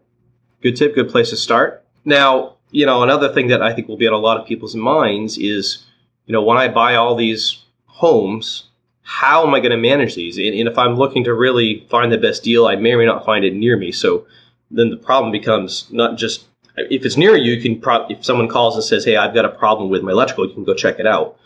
Good 0.62 0.76
tip, 0.76 0.94
good 0.94 1.08
place 1.08 1.30
to 1.30 1.36
start. 1.36 1.84
Now, 2.04 2.56
you 2.70 2.86
know, 2.86 3.02
another 3.02 3.32
thing 3.32 3.48
that 3.48 3.62
I 3.62 3.72
think 3.72 3.88
will 3.88 3.96
be 3.96 4.06
on 4.06 4.12
a 4.12 4.18
lot 4.18 4.38
of 4.38 4.46
people's 4.46 4.74
minds 4.74 5.38
is, 5.38 5.86
you 6.26 6.32
know, 6.32 6.42
when 6.42 6.58
I 6.58 6.68
buy 6.68 6.94
all 6.94 7.14
these 7.14 7.62
homes, 7.86 8.64
how 9.02 9.46
am 9.46 9.54
I 9.54 9.60
going 9.60 9.72
to 9.72 9.76
manage 9.76 10.14
these? 10.14 10.36
And, 10.38 10.54
and, 10.54 10.68
if 10.68 10.78
I'm 10.78 10.96
looking 10.96 11.24
to 11.24 11.34
really 11.34 11.86
find 11.90 12.12
the 12.12 12.18
best 12.18 12.42
deal, 12.44 12.66
I 12.66 12.76
may 12.76 12.92
or 12.92 12.98
may 12.98 13.06
not 13.06 13.24
find 13.24 13.44
it 13.44 13.54
near 13.54 13.76
me. 13.76 13.90
So 13.90 14.26
then 14.70 14.90
the 14.90 14.96
problem 14.96 15.32
becomes 15.32 15.88
not 15.90 16.16
just 16.16 16.46
if 16.76 17.04
it's 17.04 17.16
near 17.16 17.36
you, 17.36 17.54
you 17.54 17.60
can 17.60 17.80
pro- 17.80 18.06
if 18.08 18.24
someone 18.24 18.48
calls 18.48 18.76
and 18.76 18.84
says, 18.84 19.04
"Hey, 19.04 19.16
I've 19.16 19.34
got 19.34 19.44
a 19.44 19.50
problem 19.50 19.90
with 19.90 20.02
my 20.02 20.12
electrical," 20.12 20.46
you 20.46 20.54
can 20.54 20.64
go 20.64 20.74
check 20.74 20.98
it 20.98 21.06
out. 21.06 21.36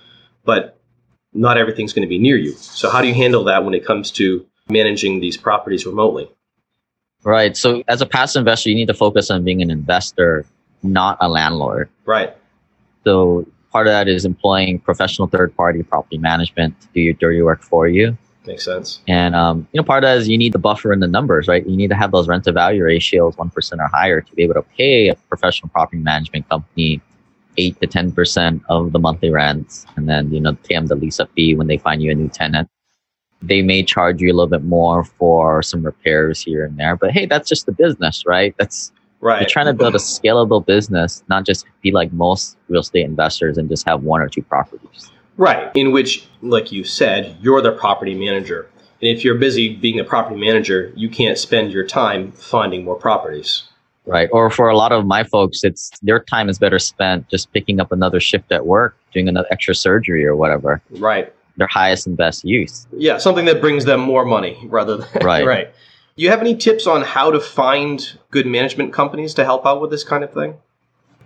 But 0.44 0.76
not 1.32 1.56
everything's 1.56 1.92
going 1.92 2.06
to 2.06 2.08
be 2.08 2.18
near 2.18 2.36
you. 2.36 2.52
So 2.52 2.90
how 2.90 3.00
do 3.00 3.08
you 3.08 3.14
handle 3.14 3.44
that 3.44 3.64
when 3.64 3.74
it 3.74 3.84
comes 3.84 4.10
to 4.12 4.46
managing 4.68 5.20
these 5.20 5.36
properties 5.36 5.86
remotely? 5.86 6.28
Right. 7.24 7.56
So 7.56 7.82
as 7.88 8.00
a 8.00 8.06
passive 8.06 8.40
investor, 8.40 8.68
you 8.68 8.74
need 8.74 8.88
to 8.88 8.94
focus 8.94 9.30
on 9.30 9.44
being 9.44 9.62
an 9.62 9.70
investor, 9.70 10.44
not 10.82 11.16
a 11.20 11.28
landlord. 11.28 11.88
Right. 12.04 12.36
So 13.04 13.46
part 13.72 13.86
of 13.86 13.92
that 13.92 14.08
is 14.08 14.24
employing 14.24 14.78
professional 14.78 15.26
third 15.28 15.56
party 15.56 15.82
property 15.82 16.18
management 16.18 16.80
to 16.82 16.88
do 16.94 17.00
your 17.00 17.14
dirty 17.14 17.42
work 17.42 17.62
for 17.62 17.88
you. 17.88 18.16
Makes 18.46 18.64
sense. 18.64 19.00
And 19.08 19.34
um, 19.34 19.66
you 19.72 19.80
know, 19.80 19.84
part 19.84 20.04
of 20.04 20.08
that 20.08 20.18
is 20.18 20.28
you 20.28 20.36
need 20.36 20.52
the 20.52 20.58
buffer 20.58 20.92
in 20.92 21.00
the 21.00 21.08
numbers, 21.08 21.48
right? 21.48 21.66
You 21.66 21.76
need 21.76 21.88
to 21.88 21.96
have 21.96 22.12
those 22.12 22.28
rent 22.28 22.44
to 22.44 22.52
value 22.52 22.84
ratios 22.84 23.36
one 23.38 23.48
percent 23.48 23.80
or 23.80 23.88
higher 23.88 24.20
to 24.20 24.34
be 24.34 24.42
able 24.42 24.54
to 24.54 24.62
pay 24.76 25.08
a 25.08 25.14
professional 25.14 25.70
property 25.70 26.02
management 26.02 26.48
company 26.48 27.00
eight 27.56 27.80
to 27.80 27.86
ten 27.86 28.12
percent 28.12 28.62
of 28.68 28.92
the 28.92 28.98
monthly 28.98 29.30
rents, 29.30 29.86
and 29.96 30.08
then 30.08 30.30
you 30.30 30.40
know 30.40 30.52
pay 30.68 30.74
them 30.74 30.86
the 30.86 30.94
lease 30.94 31.20
up 31.20 31.30
fee 31.34 31.54
when 31.54 31.68
they 31.68 31.78
find 31.78 32.02
you 32.02 32.10
a 32.10 32.14
new 32.14 32.28
tenant. 32.28 32.68
They 33.46 33.62
may 33.62 33.82
charge 33.82 34.20
you 34.20 34.28
a 34.28 34.34
little 34.34 34.46
bit 34.46 34.64
more 34.64 35.04
for 35.04 35.62
some 35.62 35.82
repairs 35.84 36.42
here 36.42 36.64
and 36.64 36.76
there, 36.78 36.96
but 36.96 37.10
hey, 37.10 37.26
that's 37.26 37.48
just 37.48 37.66
the 37.66 37.72
business, 37.72 38.24
right? 38.26 38.54
That's 38.58 38.92
Right. 39.20 39.40
you're 39.40 39.48
trying 39.48 39.66
to 39.66 39.72
build 39.72 39.94
a 39.94 39.98
scalable 39.98 40.64
business, 40.64 41.24
not 41.30 41.46
just 41.46 41.64
be 41.80 41.92
like 41.92 42.12
most 42.12 42.58
real 42.68 42.82
estate 42.82 43.06
investors 43.06 43.56
and 43.56 43.70
just 43.70 43.86
have 43.88 44.02
one 44.02 44.20
or 44.20 44.28
two 44.28 44.42
properties. 44.42 45.10
Right. 45.38 45.70
In 45.74 45.92
which, 45.92 46.26
like 46.42 46.70
you 46.70 46.84
said, 46.84 47.34
you're 47.40 47.62
the 47.62 47.72
property 47.72 48.14
manager. 48.14 48.68
And 49.00 49.08
if 49.10 49.24
you're 49.24 49.36
busy 49.36 49.76
being 49.76 49.98
a 49.98 50.04
property 50.04 50.38
manager, 50.38 50.92
you 50.94 51.08
can't 51.08 51.38
spend 51.38 51.72
your 51.72 51.86
time 51.86 52.32
finding 52.32 52.84
more 52.84 52.96
properties. 52.96 53.62
Right. 54.04 54.28
Or 54.30 54.50
for 54.50 54.68
a 54.68 54.76
lot 54.76 54.92
of 54.92 55.06
my 55.06 55.24
folks, 55.24 55.64
it's 55.64 55.90
their 56.02 56.20
time 56.20 56.50
is 56.50 56.58
better 56.58 56.78
spent 56.78 57.28
just 57.30 57.50
picking 57.54 57.80
up 57.80 57.92
another 57.92 58.20
shift 58.20 58.52
at 58.52 58.66
work, 58.66 58.94
doing 59.14 59.28
another 59.28 59.48
extra 59.50 59.74
surgery 59.74 60.26
or 60.26 60.36
whatever. 60.36 60.82
Right. 60.90 61.32
Their 61.56 61.68
highest 61.68 62.06
and 62.06 62.16
best 62.16 62.44
use. 62.44 62.86
Yeah, 62.96 63.18
something 63.18 63.44
that 63.44 63.60
brings 63.60 63.84
them 63.84 64.00
more 64.00 64.24
money 64.24 64.58
rather 64.64 64.96
than 64.98 65.08
Right. 65.22 65.46
right. 65.46 65.74
You 66.16 66.30
have 66.30 66.40
any 66.40 66.54
tips 66.56 66.86
on 66.86 67.02
how 67.02 67.30
to 67.30 67.40
find 67.40 68.18
good 68.30 68.46
management 68.46 68.92
companies 68.92 69.34
to 69.34 69.44
help 69.44 69.66
out 69.66 69.80
with 69.80 69.90
this 69.90 70.04
kind 70.04 70.22
of 70.24 70.32
thing? 70.32 70.54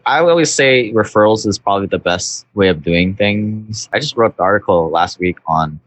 I 0.06 0.22
would 0.22 0.30
always 0.30 0.52
say 0.52 0.90
referrals 0.92 1.46
is 1.46 1.58
probably 1.58 1.86
the 1.88 1.98
best 1.98 2.46
way 2.54 2.68
of 2.68 2.82
doing 2.82 3.14
things. 3.14 3.88
I 3.92 3.98
just 3.98 4.16
wrote 4.16 4.34
an 4.38 4.42
article 4.42 4.88
last 4.88 5.18
week 5.18 5.36
on 5.46 5.78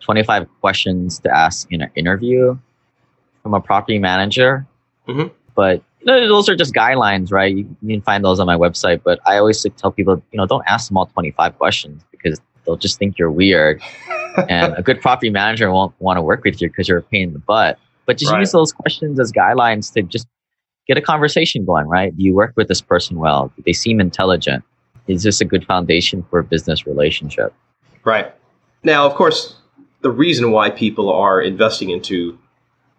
25 0.00 0.48
questions 0.60 1.20
to 1.20 1.36
ask 1.36 1.70
in 1.70 1.82
an 1.82 1.90
interview 1.94 2.58
from 3.42 3.54
a 3.54 3.60
property 3.60 3.98
manager. 3.98 4.66
Mhm. 5.06 5.30
But 5.54 5.82
you 6.00 6.06
know, 6.06 6.28
those 6.28 6.48
are 6.48 6.56
just 6.56 6.74
guidelines, 6.74 7.30
right? 7.30 7.54
You, 7.54 7.76
you 7.82 7.96
can 7.96 8.02
find 8.02 8.24
those 8.24 8.40
on 8.40 8.46
my 8.46 8.56
website. 8.56 9.02
But 9.04 9.20
I 9.26 9.36
always 9.38 9.64
tell 9.76 9.92
people, 9.92 10.20
you 10.32 10.36
know, 10.38 10.46
don't 10.46 10.64
ask 10.68 10.88
them 10.88 10.96
all 10.96 11.06
25 11.06 11.58
questions 11.58 12.02
because 12.10 12.40
they'll 12.68 12.76
just 12.76 12.98
think 12.98 13.18
you're 13.18 13.30
weird. 13.30 13.82
and 14.48 14.74
a 14.76 14.82
good 14.82 15.00
property 15.00 15.30
manager 15.30 15.72
won't 15.72 15.94
want 15.98 16.18
to 16.18 16.22
work 16.22 16.44
with 16.44 16.60
you 16.60 16.68
because 16.68 16.86
you're 16.86 16.98
a 16.98 17.02
pain 17.02 17.28
in 17.28 17.32
the 17.32 17.38
butt. 17.40 17.78
But 18.06 18.18
just 18.18 18.30
Right. 18.30 18.40
use 18.40 18.52
those 18.52 18.72
questions 18.72 19.18
as 19.18 19.32
guidelines 19.32 19.92
to 19.94 20.02
just 20.02 20.28
get 20.86 20.96
a 20.96 21.00
conversation 21.00 21.64
going, 21.64 21.86
right? 21.86 22.16
Do 22.16 22.22
you 22.22 22.34
work 22.34 22.52
with 22.56 22.68
this 22.68 22.80
person 22.80 23.18
well? 23.18 23.50
Do 23.56 23.62
they 23.66 23.72
seem 23.72 24.00
intelligent? 24.00 24.64
Is 25.08 25.22
this 25.22 25.40
a 25.40 25.44
good 25.44 25.64
foundation 25.66 26.24
for 26.30 26.38
a 26.38 26.44
business 26.44 26.86
relationship? 26.86 27.52
Right. 28.04 28.32
Now, 28.84 29.06
of 29.06 29.14
course, 29.14 29.56
the 30.02 30.10
reason 30.10 30.52
why 30.52 30.70
people 30.70 31.10
are 31.10 31.40
investing 31.40 31.90
into 31.90 32.38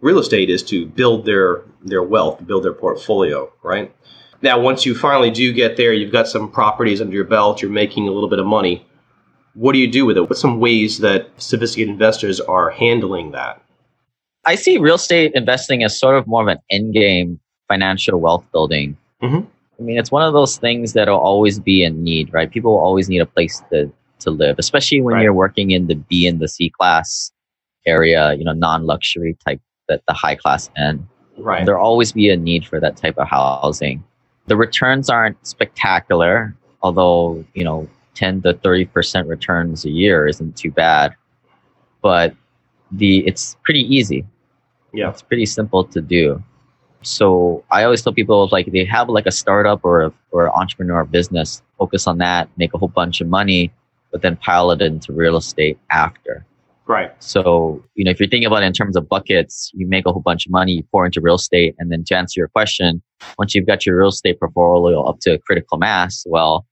real 0.00 0.18
estate 0.18 0.50
is 0.50 0.62
to 0.64 0.86
build 0.86 1.24
their 1.24 1.62
their 1.82 2.02
wealth, 2.02 2.44
build 2.46 2.64
their 2.64 2.74
portfolio, 2.74 3.50
right? 3.62 3.94
Now, 4.42 4.58
once 4.58 4.84
you 4.84 4.94
finally 4.94 5.30
do 5.30 5.52
get 5.52 5.76
there, 5.76 5.92
you've 5.92 6.12
got 6.12 6.28
some 6.28 6.50
properties 6.50 7.00
under 7.00 7.14
your 7.14 7.24
belt, 7.24 7.62
you're 7.62 7.70
making 7.70 8.08
a 8.08 8.10
little 8.10 8.28
bit 8.28 8.38
of 8.38 8.46
money. 8.46 8.86
What 9.54 9.72
do 9.72 9.78
you 9.78 9.90
do 9.90 10.06
with 10.06 10.16
it? 10.16 10.22
What's 10.22 10.40
some 10.40 10.60
ways 10.60 10.98
that 10.98 11.28
sophisticated 11.38 11.90
investors 11.92 12.40
are 12.40 12.70
handling 12.70 13.32
that? 13.32 13.60
I 14.46 14.54
see 14.54 14.78
real 14.78 14.94
estate 14.94 15.32
investing 15.34 15.82
as 15.82 15.98
sort 15.98 16.16
of 16.16 16.26
more 16.26 16.42
of 16.42 16.48
an 16.48 16.58
end 16.70 16.94
game 16.94 17.40
financial 17.68 18.18
wealth 18.20 18.44
building. 18.52 18.96
Mhm. 19.22 19.46
I 19.78 19.82
mean, 19.82 19.98
it's 19.98 20.10
one 20.10 20.22
of 20.22 20.32
those 20.32 20.56
things 20.58 20.92
that'll 20.92 21.18
always 21.18 21.58
be 21.58 21.84
in 21.84 22.02
need, 22.02 22.32
right? 22.32 22.50
People 22.50 22.72
will 22.72 22.80
always 22.80 23.08
need 23.08 23.20
a 23.20 23.26
place 23.26 23.62
to, 23.72 23.90
to 24.20 24.30
live, 24.30 24.56
especially 24.58 25.00
when 25.00 25.14
Right. 25.14 25.22
you're 25.24 25.32
working 25.34 25.70
in 25.72 25.86
the 25.86 25.94
B 25.94 26.26
and 26.26 26.38
the 26.40 26.48
C 26.48 26.70
class 26.70 27.32
area, 27.86 28.34
you 28.34 28.44
know, 28.44 28.52
non 28.52 28.84
luxury 28.86 29.36
type, 29.46 29.60
that 29.88 30.02
the 30.06 30.12
high 30.14 30.34
class 30.36 30.70
end. 30.76 31.06
Right. 31.38 31.64
There'll 31.64 31.82
always 31.84 32.12
be 32.12 32.28
a 32.30 32.36
need 32.36 32.66
for 32.66 32.78
that 32.80 32.96
type 32.96 33.16
of 33.18 33.26
housing. 33.28 34.04
The 34.46 34.56
returns 34.56 35.08
aren't 35.08 35.44
spectacular, 35.46 36.54
although, 36.82 37.44
you 37.54 37.64
know, 37.64 37.88
10 38.20 38.42
to 38.42 38.52
30% 38.52 39.26
returns 39.26 39.86
a 39.86 39.90
year 39.90 40.28
isn't 40.28 40.54
too 40.54 40.70
bad. 40.70 41.16
But 42.02 42.34
the 42.92 43.26
it's 43.26 43.56
pretty 43.64 43.82
easy. 43.94 44.26
Yeah. 44.92 45.08
It's 45.08 45.22
pretty 45.22 45.46
simple 45.46 45.84
to 45.84 46.00
do. 46.02 46.42
So 47.02 47.64
I 47.70 47.84
always 47.84 48.02
tell 48.02 48.12
people 48.12 48.46
like 48.52 48.70
they 48.72 48.84
have 48.84 49.08
like 49.08 49.24
a 49.26 49.30
startup 49.30 49.80
or 49.84 50.02
a, 50.02 50.12
or 50.32 50.46
an 50.46 50.52
entrepreneur 50.54 51.04
business, 51.04 51.62
focus 51.78 52.06
on 52.06 52.18
that, 52.18 52.50
make 52.58 52.74
a 52.74 52.78
whole 52.78 52.88
bunch 52.88 53.22
of 53.22 53.28
money, 53.28 53.72
but 54.12 54.20
then 54.20 54.36
pile 54.36 54.70
it 54.70 54.82
into 54.82 55.12
real 55.12 55.38
estate 55.38 55.78
after. 55.90 56.44
Right. 56.86 57.12
So, 57.22 57.82
you 57.94 58.04
know, 58.04 58.10
if 58.10 58.20
you're 58.20 58.28
thinking 58.28 58.48
about 58.48 58.64
it 58.64 58.66
in 58.66 58.72
terms 58.74 58.96
of 58.96 59.08
buckets, 59.08 59.70
you 59.72 59.86
make 59.86 60.04
a 60.06 60.12
whole 60.12 60.20
bunch 60.20 60.44
of 60.44 60.52
money, 60.52 60.72
you 60.72 60.82
pour 60.90 61.06
into 61.06 61.20
real 61.22 61.36
estate. 61.36 61.74
And 61.78 61.90
then 61.90 62.04
to 62.04 62.16
answer 62.16 62.38
your 62.40 62.48
question, 62.48 63.00
once 63.38 63.54
you've 63.54 63.66
got 63.66 63.86
your 63.86 63.96
real 63.96 64.08
estate 64.08 64.38
portfolio 64.38 65.02
up 65.04 65.20
to 65.20 65.34
a 65.34 65.38
critical 65.38 65.78
mass, 65.78 66.24
well, 66.28 66.66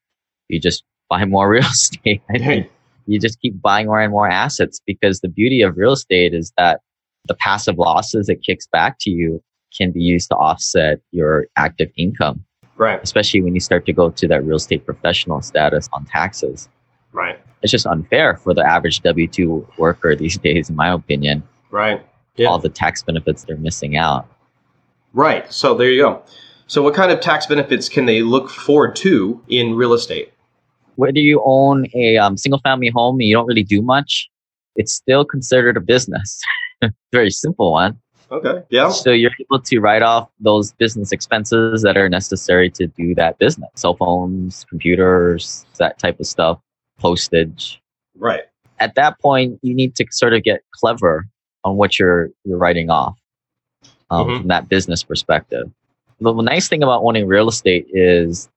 you 0.49 0.61
just 0.61 0.85
buy 1.09 1.25
more 1.25 1.49
real 1.50 1.62
estate. 1.65 2.23
I 2.31 2.38
mean, 2.38 2.69
you 3.07 3.19
just 3.19 3.41
keep 3.41 3.61
buying 3.61 3.87
more 3.87 4.00
and 4.00 4.11
more 4.12 4.29
assets 4.29 4.81
because 4.87 5.21
the 5.21 5.29
beauty 5.29 5.62
of 5.62 5.77
real 5.77 5.93
estate 5.93 6.35
is 6.35 6.53
that 6.59 6.81
the 7.27 7.35
passive 7.35 7.79
losses 7.79 8.29
it 8.29 8.43
kicks 8.43 8.67
back 8.67 8.97
to 9.00 9.11
you 9.11 9.43
can 9.77 9.91
be 9.93 10.00
used 10.00 10.29
to 10.31 10.35
offset 10.37 10.99
your 11.11 11.47
active 11.57 11.91
income, 11.97 12.45
Right. 12.77 13.00
especially 13.03 13.43
when 13.43 13.55
you 13.55 13.61
start 13.61 13.85
to 13.87 13.93
go 13.93 14.11
to 14.11 14.29
that 14.29 14.45
real 14.45 14.57
estate 14.57 14.85
professional 14.87 15.43
status 15.43 15.88
on 15.93 16.05
taxes. 16.07 16.69
Right. 17.12 17.38
It's 17.62 17.73
just 17.73 17.87
unfair 17.87 18.37
for 18.37 18.55
the 18.55 18.62
average 18.67 19.00
W 19.03 19.27
2 19.27 19.67
worker 19.79 20.15
these 20.15 20.38
days, 20.49 20.71
in 20.71 20.77
my 20.77 20.91
opinion 20.93 21.43
Right. 21.71 22.05
Yeah. 22.37 22.49
all 22.49 22.59
the 22.59 22.69
tax 22.71 23.03
benefits 23.03 23.45
they're 23.45 23.57
missing 23.57 23.97
out. 23.97 24.27
Right. 25.12 25.50
So 25.53 25.75
there 25.75 25.91
you 25.91 26.03
go. 26.03 26.23
So 26.67 26.83
what 26.83 26.95
kind 26.95 27.11
of 27.11 27.21
tax 27.21 27.47
benefits 27.47 27.88
can 27.88 28.05
they 28.07 28.23
look 28.23 28.49
forward 28.50 28.95
to 28.97 29.43
in 29.49 29.75
real 29.75 29.93
estate? 29.95 30.33
Whether 30.99 31.21
you 31.21 31.40
own 31.45 31.87
a 31.95 32.17
um, 32.17 32.37
single 32.37 32.59
family 32.59 32.88
home 32.88 33.21
and 33.21 33.28
you 33.28 33.33
don't 33.37 33.47
really 33.47 33.62
do 33.62 33.81
much, 33.81 34.28
it's 34.75 34.93
still 34.93 35.25
considered 35.25 35.76
a 35.76 35.81
business. 35.81 36.43
Very 37.12 37.31
simple 37.31 37.71
one. 37.71 38.00
Okay. 38.33 38.64
Yeah. 38.69 38.90
So 38.90 39.11
you're 39.12 39.31
able 39.40 39.61
to 39.61 39.78
write 39.78 40.02
off 40.02 40.28
those 40.40 40.73
business 40.73 41.12
expenses 41.12 41.83
that 41.83 41.97
are 41.97 42.09
necessary 42.09 42.69
to 42.71 42.88
do 42.88 43.14
that 43.14 43.38
business. 43.38 43.71
Cell 43.76 43.95
phones, 43.95 44.67
computers, 44.69 45.64
that 45.78 46.00
type 46.00 46.19
of 46.19 46.26
stuff, 46.26 46.59
postage. 46.99 47.81
Right. 48.17 48.43
At 48.81 48.97
that 48.97 49.21
point, 49.21 49.61
you 49.62 49.75
need 49.75 49.95
to 49.97 50.07
sort 50.11 50.35
of 50.35 50.43
get 50.43 50.62
clever 50.73 51.28
on 51.62 51.76
what 51.76 51.97
you're, 51.97 52.31
you're 52.45 52.59
writing 52.59 52.90
off 52.90 53.17
um, 54.11 54.26
Mhm. 54.26 54.38
from 54.38 54.49
that 54.49 54.69
business 54.69 55.05
perspective. 55.05 55.71
The 56.21 56.33
nice 56.43 56.67
thing 56.67 56.83
about 56.83 57.05
owning 57.05 57.28
real 57.28 57.49
estate 57.49 57.87
is 57.93 58.49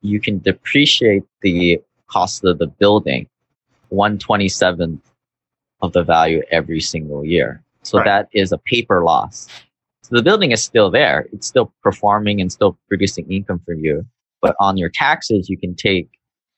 you 0.00 0.20
can 0.20 0.38
depreciate 0.38 1.24
the 1.42 1.80
cost 2.08 2.44
of 2.44 2.58
the 2.58 2.66
building 2.66 3.28
127th 3.92 5.00
of 5.80 5.92
the 5.92 6.02
value 6.02 6.42
every 6.50 6.80
single 6.80 7.24
year. 7.24 7.62
So 7.82 7.98
Right. 7.98 8.04
that 8.04 8.28
is 8.32 8.52
a 8.52 8.58
paper 8.58 9.02
loss. 9.04 9.48
So 10.02 10.16
the 10.16 10.22
building 10.22 10.52
is 10.52 10.62
still 10.62 10.90
there. 10.90 11.26
It's 11.32 11.46
still 11.46 11.72
performing 11.82 12.40
and 12.40 12.50
still 12.50 12.78
producing 12.88 13.30
income 13.30 13.60
for 13.64 13.74
you. 13.74 14.06
But 14.40 14.56
on 14.60 14.76
your 14.76 14.88
taxes, 14.88 15.48
you 15.48 15.56
can 15.56 15.74
take 15.74 16.08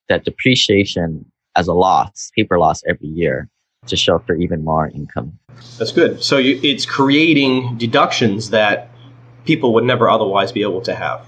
that 0.09 0.25
depreciation 0.25 1.25
as 1.57 1.69
a 1.69 1.73
loss, 1.75 2.31
paper 2.37 2.59
loss 2.59 2.83
every 2.87 3.09
year 3.09 3.49
to 3.87 3.97
show 3.97 4.19
for 4.21 4.35
even 4.35 4.65
more 4.65 4.89
income. 4.89 5.39
That's 5.79 5.93
good. 5.93 6.23
So 6.23 6.37
you, 6.37 6.61
it's 6.63 6.87
creating 6.87 7.77
deductions 7.77 8.51
that 8.51 8.91
people 9.45 9.73
would 9.75 9.85
never 9.85 10.09
otherwise 10.09 10.53
be 10.53 10.63
able 10.63 10.81
to 10.83 10.95
have. 10.95 11.27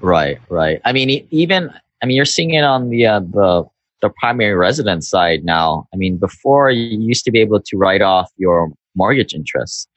Right, 0.00 0.38
right. 0.48 0.80
I 0.84 0.92
mean, 0.92 1.10
e- 1.10 1.26
even 1.30 1.72
I 2.02 2.06
mean, 2.06 2.16
you're 2.16 2.24
seeing 2.24 2.54
it 2.54 2.64
on 2.64 2.90
the 2.90 3.06
uh, 3.06 3.20
the 3.20 3.64
the 4.00 4.10
primary 4.10 4.54
residence 4.54 5.08
side 5.08 5.44
now. 5.44 5.88
I 5.92 5.96
mean, 5.96 6.18
before 6.18 6.70
you 6.70 6.98
used 7.00 7.24
to 7.24 7.30
be 7.32 7.40
able 7.40 7.60
to 7.60 7.76
write 7.76 8.02
off 8.02 8.30
your 8.36 8.70
mortgage 8.94 9.34
interest, 9.34 9.88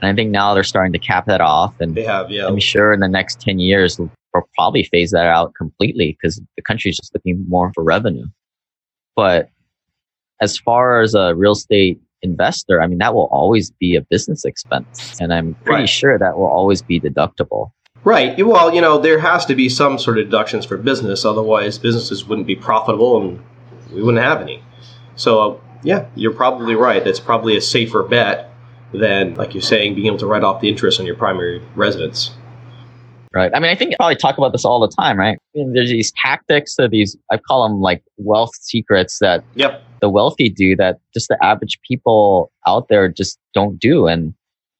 and 0.00 0.10
I 0.10 0.14
think 0.14 0.30
now 0.30 0.54
they're 0.54 0.62
starting 0.64 0.92
to 0.92 0.98
cap 0.98 1.26
that 1.26 1.40
off. 1.40 1.74
And 1.80 1.94
They 1.96 2.04
have, 2.04 2.30
yeah. 2.30 2.46
I'm 2.46 2.60
sure 2.60 2.92
in 2.92 3.00
the 3.00 3.08
next 3.08 3.40
ten 3.40 3.58
years 3.58 3.98
we'll 3.98 4.10
probably 4.56 4.84
phase 4.84 5.10
that 5.10 5.26
out 5.26 5.54
completely 5.54 6.16
because 6.20 6.40
the 6.56 6.62
country's 6.62 6.96
just 6.96 7.12
looking 7.14 7.44
more 7.48 7.72
for 7.74 7.82
revenue. 7.82 8.26
But 9.16 9.48
as 10.40 10.56
far 10.58 11.00
as 11.00 11.14
a 11.14 11.34
real 11.34 11.52
estate 11.52 12.00
investor, 12.22 12.80
I 12.80 12.86
mean, 12.86 12.98
that 12.98 13.14
will 13.14 13.26
always 13.32 13.72
be 13.72 13.96
a 13.96 14.00
business 14.02 14.44
expense, 14.44 15.16
and 15.20 15.34
I'm 15.34 15.54
pretty 15.64 15.82
Right. 15.82 15.88
sure 15.88 16.18
that 16.18 16.38
will 16.38 16.46
always 16.46 16.82
be 16.82 17.00
deductible. 17.00 17.72
Right. 18.04 18.44
Well, 18.44 18.72
you 18.74 18.80
know, 18.80 18.98
there 18.98 19.18
has 19.18 19.44
to 19.46 19.54
be 19.54 19.68
some 19.68 19.98
sort 19.98 20.18
of 20.18 20.26
deductions 20.26 20.64
for 20.64 20.76
business, 20.76 21.24
otherwise 21.24 21.78
businesses 21.78 22.24
wouldn't 22.24 22.46
be 22.46 22.56
profitable 22.56 23.20
and 23.20 23.42
we 23.92 24.02
wouldn't 24.02 24.22
have 24.22 24.40
any. 24.40 24.62
So, 25.16 25.40
uh, 25.40 25.60
yeah, 25.82 26.06
you're 26.14 26.32
probably 26.32 26.74
right. 26.74 27.04
That's 27.04 27.20
probably 27.20 27.56
a 27.56 27.60
safer 27.60 28.02
bet 28.02 28.50
than, 28.92 29.34
like 29.34 29.52
you're 29.52 29.62
saying, 29.62 29.94
being 29.94 30.06
able 30.06 30.18
to 30.18 30.26
write 30.26 30.44
off 30.44 30.60
the 30.60 30.68
interest 30.68 31.00
on 31.00 31.06
your 31.06 31.16
primary 31.16 31.60
residence. 31.74 32.34
Right. 33.34 33.50
I 33.54 33.60
mean, 33.60 33.70
I 33.70 33.74
think 33.74 33.90
you 33.90 33.96
probably 33.98 34.16
talk 34.16 34.38
about 34.38 34.52
this 34.52 34.64
all 34.64 34.80
the 34.80 34.88
time, 34.88 35.18
right? 35.18 35.36
I 35.36 35.58
mean, 35.58 35.72
there's 35.74 35.90
these 35.90 36.12
tactics 36.12 36.76
or 36.78 36.88
these, 36.88 37.16
I 37.30 37.36
call 37.36 37.68
them 37.68 37.80
like 37.80 38.02
wealth 38.16 38.54
secrets 38.60 39.18
that 39.20 39.44
Yep. 39.54 39.82
the 40.00 40.08
wealthy 40.08 40.48
do 40.48 40.74
that 40.76 40.98
just 41.12 41.28
the 41.28 41.36
average 41.44 41.78
people 41.86 42.50
out 42.66 42.88
there 42.88 43.08
just 43.08 43.38
don't 43.52 43.78
do. 43.78 44.06
And 44.06 44.32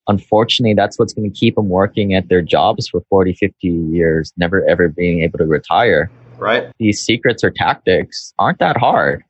unfortunately, 0.08 0.74
that's 0.74 0.98
what's 0.98 1.12
going 1.12 1.30
to 1.30 1.38
keep 1.38 1.54
them 1.54 1.68
working 1.68 2.14
at 2.14 2.28
their 2.28 2.42
jobs 2.42 2.88
for 2.88 3.02
40, 3.08 3.34
50 3.34 3.68
years, 3.68 4.32
never 4.36 4.66
ever 4.68 4.88
being 4.88 5.22
able 5.22 5.38
to 5.38 5.46
retire. 5.46 6.10
Right. 6.36 6.70
These 6.78 7.00
secrets 7.00 7.44
or 7.44 7.50
tactics 7.50 8.32
aren't 8.38 8.58
that 8.58 8.76
hard 8.76 9.24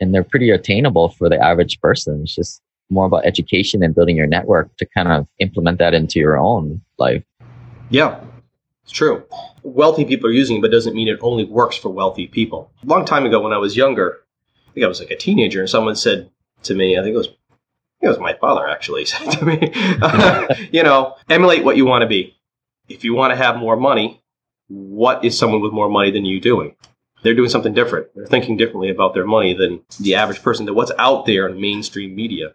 and 0.00 0.14
they're 0.14 0.24
pretty 0.24 0.50
attainable 0.50 1.10
for 1.10 1.28
the 1.28 1.38
average 1.38 1.78
person. 1.80 2.22
It's 2.22 2.34
just 2.34 2.62
more 2.88 3.06
about 3.06 3.24
education 3.24 3.82
and 3.82 3.94
building 3.94 4.16
your 4.16 4.26
network 4.26 4.74
to 4.78 4.86
kind 4.86 5.08
of 5.08 5.26
implement 5.38 5.78
that 5.78 5.94
into 5.94 6.18
your 6.18 6.38
own 6.38 6.80
life. 6.98 7.22
Yeah. 7.90 8.20
It's 8.82 8.92
true. 8.92 9.24
Wealthy 9.62 10.04
people 10.04 10.28
are 10.28 10.32
using 10.32 10.56
it, 10.56 10.62
but 10.62 10.70
doesn't 10.70 10.94
mean 10.94 11.06
it 11.06 11.18
only 11.20 11.44
works 11.44 11.76
for 11.76 11.90
wealthy 11.90 12.26
people. 12.26 12.72
A 12.82 12.86
long 12.86 13.04
time 13.04 13.26
ago 13.26 13.40
when 13.40 13.52
I 13.52 13.58
was 13.58 13.76
younger, 13.76 14.20
I 14.68 14.72
think 14.72 14.84
I 14.84 14.88
was 14.88 15.00
like 15.00 15.10
a 15.10 15.16
teenager, 15.16 15.60
and 15.60 15.68
someone 15.68 15.96
said 15.96 16.30
to 16.64 16.74
me, 16.74 16.98
I 16.98 17.02
think 17.02 17.14
it 17.14 17.18
was 17.18 17.28
it 18.00 18.08
was 18.08 18.18
my 18.18 18.34
father 18.34 18.68
actually 18.68 19.04
said 19.06 19.30
to 19.32 19.44
me, 19.44 19.72
you 20.72 20.82
know, 20.82 21.16
emulate 21.28 21.64
what 21.64 21.76
you 21.76 21.86
want 21.86 22.02
to 22.02 22.08
be. 22.08 22.36
If 22.88 23.04
you 23.04 23.14
want 23.14 23.32
to 23.32 23.36
have 23.36 23.56
more 23.56 23.76
money, 23.76 24.22
what 24.68 25.24
is 25.24 25.38
someone 25.38 25.60
with 25.60 25.72
more 25.72 25.88
money 25.88 26.10
than 26.10 26.24
you 26.24 26.40
doing? 26.40 26.74
They're 27.22 27.34
doing 27.34 27.50
something 27.50 27.74
different. 27.74 28.08
They're 28.14 28.26
thinking 28.26 28.56
differently 28.56 28.88
about 28.88 29.14
their 29.14 29.26
money 29.26 29.52
than 29.52 29.82
the 30.00 30.14
average 30.14 30.42
person, 30.42 30.64
than 30.64 30.74
what's 30.74 30.92
out 30.98 31.26
there 31.26 31.48
in 31.48 31.60
mainstream 31.60 32.14
media. 32.14 32.54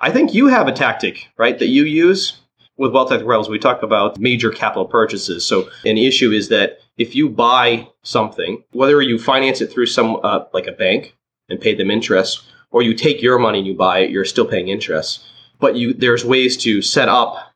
I 0.00 0.10
think 0.10 0.34
you 0.34 0.48
have 0.48 0.66
a 0.66 0.72
tactic, 0.72 1.28
right, 1.36 1.58
that 1.58 1.68
you 1.68 1.84
use 1.84 2.40
with 2.76 2.92
Wealth 2.92 3.10
Tech 3.10 3.20
Rebels. 3.20 3.48
We 3.48 3.58
talk 3.58 3.82
about 3.82 4.18
major 4.18 4.50
capital 4.50 4.86
purchases. 4.86 5.46
So 5.46 5.68
an 5.84 5.98
issue 5.98 6.32
is 6.32 6.48
that 6.48 6.78
if 6.96 7.14
you 7.14 7.28
buy 7.28 7.86
something, 8.02 8.64
whether 8.72 9.00
you 9.02 9.18
finance 9.18 9.60
it 9.60 9.70
through 9.70 9.86
some, 9.86 10.18
uh, 10.22 10.44
like 10.52 10.66
a 10.66 10.72
bank 10.72 11.16
and 11.48 11.60
pay 11.60 11.74
them 11.74 11.90
interest, 11.90 12.42
or 12.70 12.82
you 12.82 12.94
take 12.94 13.22
your 13.22 13.38
money 13.38 13.58
and 13.58 13.66
you 13.66 13.74
buy 13.74 14.00
it, 14.00 14.10
you're 14.10 14.24
still 14.24 14.46
paying 14.46 14.68
interest. 14.68 15.24
But 15.58 15.76
you, 15.76 15.92
there's 15.92 16.24
ways 16.24 16.56
to 16.58 16.82
set 16.82 17.08
up 17.08 17.52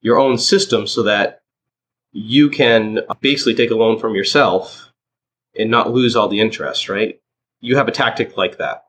your 0.00 0.18
own 0.18 0.38
system 0.38 0.86
so 0.86 1.02
that 1.04 1.40
you 2.12 2.50
can 2.50 3.00
basically 3.20 3.54
take 3.54 3.70
a 3.70 3.74
loan 3.74 3.98
from 3.98 4.14
yourself 4.14 4.92
and 5.58 5.70
not 5.70 5.92
lose 5.92 6.14
all 6.14 6.28
the 6.28 6.40
interest, 6.40 6.88
right? 6.88 7.18
You 7.60 7.76
have 7.76 7.88
a 7.88 7.92
tactic 7.92 8.36
like 8.36 8.58
that. 8.58 8.84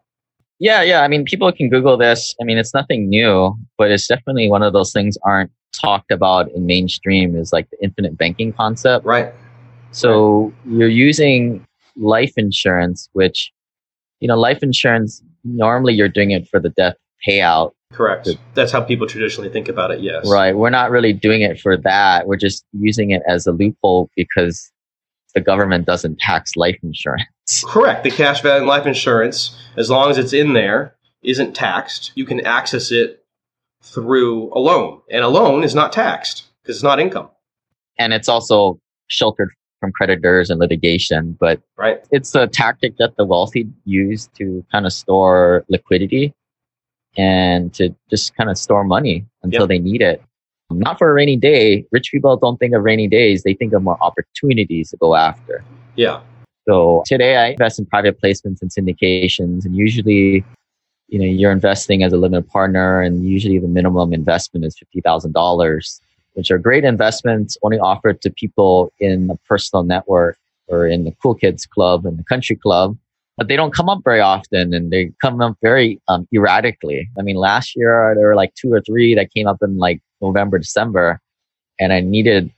Yeah, 0.59 0.81
yeah. 0.81 1.01
I 1.01 1.07
mean, 1.07 1.25
people 1.25 1.51
can 1.51 1.69
Google 1.69 1.97
this. 1.97 2.35
I 2.41 2.43
mean, 2.43 2.57
it's 2.57 2.73
nothing 2.73 3.09
new, 3.09 3.57
but 3.77 3.91
it's 3.91 4.07
definitely 4.07 4.49
one 4.49 4.63
of 4.63 4.73
those 4.73 4.91
things 4.91 5.17
aren't 5.23 5.51
talked 5.73 6.11
about 6.11 6.51
in 6.51 6.65
mainstream 6.65 7.35
is 7.35 7.51
like 7.51 7.69
the 7.69 7.77
infinite 7.83 8.17
banking 8.17 8.53
concept. 8.53 9.05
Right. 9.05 9.33
So 9.91 10.53
you're 10.65 10.87
using 10.87 11.65
life 11.95 12.33
insurance, 12.37 13.09
which, 13.13 13.51
you 14.19 14.27
know, 14.27 14.37
life 14.37 14.63
insurance, 14.63 15.21
normally 15.43 15.93
you're 15.93 16.09
doing 16.09 16.31
it 16.31 16.47
for 16.47 16.59
the 16.59 16.69
death 16.69 16.95
payout. 17.27 17.71
Correct. 17.91 18.29
That's 18.55 18.71
how 18.71 18.81
people 18.81 19.07
traditionally 19.07 19.49
think 19.49 19.69
about 19.69 19.91
it, 19.91 19.99
yes. 20.01 20.29
Right. 20.29 20.55
We're 20.55 20.71
not 20.71 20.89
really 20.89 21.13
doing 21.13 21.41
it 21.41 21.59
for 21.59 21.77
that. 21.77 22.27
We're 22.27 22.37
just 22.37 22.65
using 22.73 23.11
it 23.11 23.21
as 23.27 23.45
a 23.45 23.51
loophole 23.51 24.09
because 24.15 24.71
the 25.35 25.41
government 25.41 25.85
doesn't 25.85 26.19
tax 26.19 26.55
life 26.55 26.77
insurance. 26.83 27.25
Correct. 27.65 28.03
The 28.03 28.11
cash 28.11 28.41
value 28.41 28.63
in 28.63 28.67
life 28.67 28.85
insurance, 28.85 29.55
as 29.77 29.89
long 29.89 30.09
as 30.09 30.17
it's 30.17 30.33
in 30.33 30.53
there, 30.53 30.95
isn't 31.21 31.55
taxed. 31.55 32.11
You 32.15 32.25
can 32.25 32.41
access 32.41 32.91
it 32.91 33.23
through 33.81 34.51
a 34.53 34.59
loan, 34.59 35.01
and 35.11 35.23
a 35.23 35.27
loan 35.27 35.63
is 35.63 35.75
not 35.75 35.91
taxed 35.91 36.45
because 36.61 36.77
it's 36.77 36.83
not 36.83 36.99
income. 36.99 37.29
And 37.99 38.13
it's 38.13 38.29
also 38.29 38.79
sheltered 39.07 39.49
from 39.83 39.91
creditors 39.91 40.49
and 40.49 40.61
litigation, 40.61 41.35
but 41.41 41.59
right. 41.75 41.99
it's 42.09 42.33
a 42.35 42.47
tactic 42.47 42.95
that 42.99 43.17
the 43.17 43.25
wealthy 43.25 43.67
use 43.83 44.29
to 44.37 44.65
kind 44.71 44.85
of 44.85 44.93
store 44.93 45.65
liquidity 45.67 46.33
and 47.17 47.73
to 47.73 47.93
just 48.09 48.33
kind 48.37 48.49
of 48.49 48.57
store 48.57 48.85
money 48.85 49.25
until 49.43 49.63
Yep. 49.63 49.67
they 49.67 49.79
need 49.79 50.01
it. 50.01 50.23
Not 50.71 50.97
for 50.97 51.11
a 51.11 51.13
rainy 51.13 51.35
day. 51.35 51.85
Rich 51.91 52.11
people 52.13 52.37
don't 52.37 52.57
think 52.61 52.73
of 52.73 52.81
rainy 52.81 53.09
days. 53.09 53.43
They 53.43 53.53
think 53.53 53.73
of 53.73 53.83
more 53.83 53.97
opportunities 54.01 54.91
to 54.91 54.97
go 54.97 55.15
after. 55.15 55.65
Yeah. 55.97 56.21
So 56.65 57.03
today 57.05 57.35
I 57.35 57.47
invest 57.47 57.77
in 57.77 57.85
private 57.85 58.21
placements 58.21 58.61
and 58.61 58.71
syndications 58.71 59.65
and 59.65 59.75
usually, 59.75 60.45
you 61.09 61.19
know, 61.19 61.25
you're 61.25 61.51
investing 61.51 62.03
as 62.03 62.13
a 62.13 62.17
limited 62.17 62.47
partner 62.47 63.01
and 63.01 63.27
usually 63.27 63.59
the 63.59 63.67
minimum 63.67 64.13
investment 64.13 64.63
is 64.63 64.77
$50,000, 64.95 65.99
which 66.33 66.51
are 66.51 66.57
great 66.57 66.83
investments 66.83 67.57
only 67.63 67.79
offered 67.79 68.21
to 68.21 68.29
people 68.31 68.91
in 68.99 69.27
the 69.27 69.37
personal 69.47 69.83
network 69.83 70.37
or 70.67 70.87
in 70.87 71.03
the 71.03 71.13
cool 71.21 71.35
kids 71.35 71.65
club 71.65 72.05
and 72.05 72.17
the 72.17 72.23
country 72.23 72.55
club. 72.55 72.97
But 73.37 73.47
they 73.47 73.55
don't 73.55 73.73
come 73.73 73.89
up 73.89 74.01
very 74.03 74.19
often 74.19 74.73
and 74.73 74.91
they 74.91 75.11
come 75.21 75.41
up 75.41 75.57
very 75.61 75.99
um, 76.07 76.27
erratically. 76.33 77.09
I 77.17 77.23
mean, 77.23 77.35
last 77.35 77.75
year 77.75 78.13
there 78.15 78.27
were 78.27 78.35
like 78.35 78.53
two 78.53 78.71
or 78.71 78.81
three 78.81 79.15
that 79.15 79.33
came 79.33 79.47
up 79.47 79.57
in 79.61 79.77
like 79.77 80.01
November, 80.21 80.59
December, 80.59 81.19
and 81.79 81.91
I 81.91 81.99
needed 81.99 82.51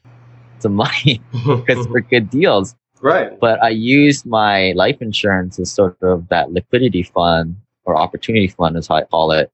some 0.60 0.76
money 0.76 1.22
because 1.32 1.88
for 1.92 2.02
good 2.02 2.30
deals 2.30 2.76
right. 3.02 3.40
but 3.40 3.62
I 3.64 3.70
used 3.70 4.26
my 4.26 4.72
life 4.74 5.02
insurance 5.02 5.60
as 5.60 5.72
sort 5.72 5.98
of 6.02 6.28
that 6.30 6.52
liquidity 6.52 7.04
fund 7.04 7.56
or 7.86 7.96
opportunity 7.96 8.48
fund, 8.48 8.78
as 8.78 8.90
I 8.90 9.04
call 9.04 9.32
it, 9.32 9.52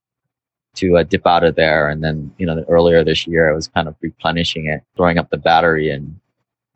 to 0.75 0.97
uh, 0.97 1.03
dip 1.03 1.25
out 1.27 1.43
of 1.43 1.55
there. 1.55 1.89
And 1.89 2.03
then, 2.03 2.33
you 2.37 2.45
know, 2.45 2.63
earlier 2.69 3.03
this 3.03 3.27
year, 3.27 3.49
I 3.49 3.53
was 3.53 3.67
kind 3.67 3.87
of 3.87 3.95
replenishing 4.01 4.67
it, 4.67 4.83
throwing 4.95 5.17
up 5.17 5.29
the 5.29 5.37
battery 5.37 5.89
and 5.89 6.19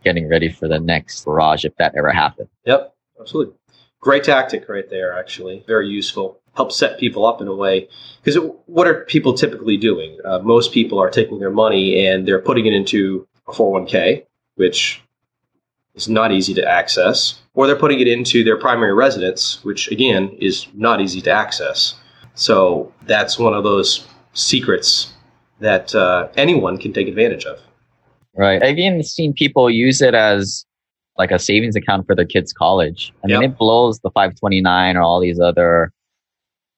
getting 0.03 0.29
ready 0.29 0.49
for 0.49 0.67
the 0.67 0.79
next 0.79 1.25
barrage 1.25 1.65
if 1.65 1.75
that 1.77 1.95
ever 1.97 2.11
happened. 2.11 2.49
Yep. 2.65 2.95
Absolutely. 3.19 3.55
Great 3.99 4.23
tactic 4.23 4.69
right 4.69 4.89
there, 4.89 5.17
actually. 5.17 5.63
Very 5.67 5.87
useful. 5.87 6.39
Helps 6.55 6.77
set 6.77 6.99
people 6.99 7.25
up 7.25 7.41
in 7.41 7.47
a 7.47 7.55
way. 7.55 7.87
Because 8.23 8.37
what 8.65 8.87
are 8.87 9.03
people 9.05 9.33
typically 9.33 9.77
doing? 9.77 10.19
Uh, 10.23 10.39
most 10.39 10.71
people 10.71 10.99
are 10.99 11.09
taking 11.09 11.39
their 11.39 11.49
money 11.49 12.05
and 12.05 12.27
they're 12.27 12.39
putting 12.39 12.65
it 12.65 12.73
into 12.73 13.27
a 13.47 13.51
401k, 13.51 14.25
which 14.55 15.01
is 15.95 16.07
not 16.07 16.31
easy 16.31 16.53
to 16.53 16.67
access, 16.67 17.41
or 17.53 17.67
they're 17.67 17.75
putting 17.75 17.99
it 17.99 18.07
into 18.07 18.43
their 18.43 18.57
primary 18.57 18.93
residence, 18.93 19.63
which 19.63 19.89
again 19.89 20.29
is 20.39 20.67
not 20.73 21.01
easy 21.01 21.21
to 21.21 21.31
access. 21.31 21.95
So 22.35 22.93
that's 23.05 23.39
one 23.39 23.53
of 23.53 23.63
those 23.63 24.05
secrets 24.33 25.13
that 25.59 25.95
uh, 25.95 26.27
anyone 26.35 26.77
can 26.77 26.93
take 26.93 27.07
advantage 27.07 27.45
of. 27.45 27.59
Right. 28.35 28.61
I've 28.61 28.77
even 28.77 29.01
seen 29.03 29.33
people 29.33 29.69
use 29.69 30.01
it 30.01 30.13
as 30.13 30.65
like 31.17 31.31
a 31.31 31.39
savings 31.39 31.75
account 31.75 32.05
for 32.05 32.15
their 32.15 32.25
kids' 32.25 32.51
college. 32.51 33.13
I 33.23 33.27
mean, 33.27 33.41
Yep. 33.41 33.51
it 33.51 33.57
blows 33.57 33.99
the 34.01 34.11
529 34.11 34.97
or 34.97 35.01
all 35.01 35.21
these 35.21 35.39
other 35.39 35.93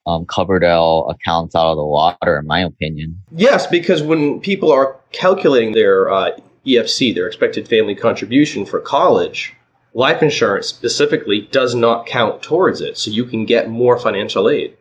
um, 0.06 0.26
Coverdell 0.26 1.12
accounts 1.12 1.56
out 1.56 1.72
of 1.72 1.78
the 1.78 1.86
water, 1.86 2.38
in 2.40 2.48
my 2.48 2.62
opinion. 2.62 3.22
Yes, 3.32 3.68
because 3.68 4.02
when 4.04 4.40
people 4.40 4.72
are 4.72 4.96
calculating 5.12 5.74
their 5.74 6.10
uh, 6.12 6.32
EFC, 6.66 7.14
their 7.14 7.28
expected 7.28 7.68
family 7.68 7.96
contribution 7.96 8.66
for 8.66 8.80
college, 8.80 9.54
life 9.94 10.22
insurance 10.22 10.68
specifically 10.68 11.42
does 11.52 11.74
not 11.74 12.06
count 12.06 12.42
towards 12.44 12.80
it. 12.80 12.98
So 12.98 13.10
you 13.10 13.26
can 13.26 13.46
get 13.46 13.70
more 13.70 13.98
financial 13.98 14.50
aid. 14.50 14.78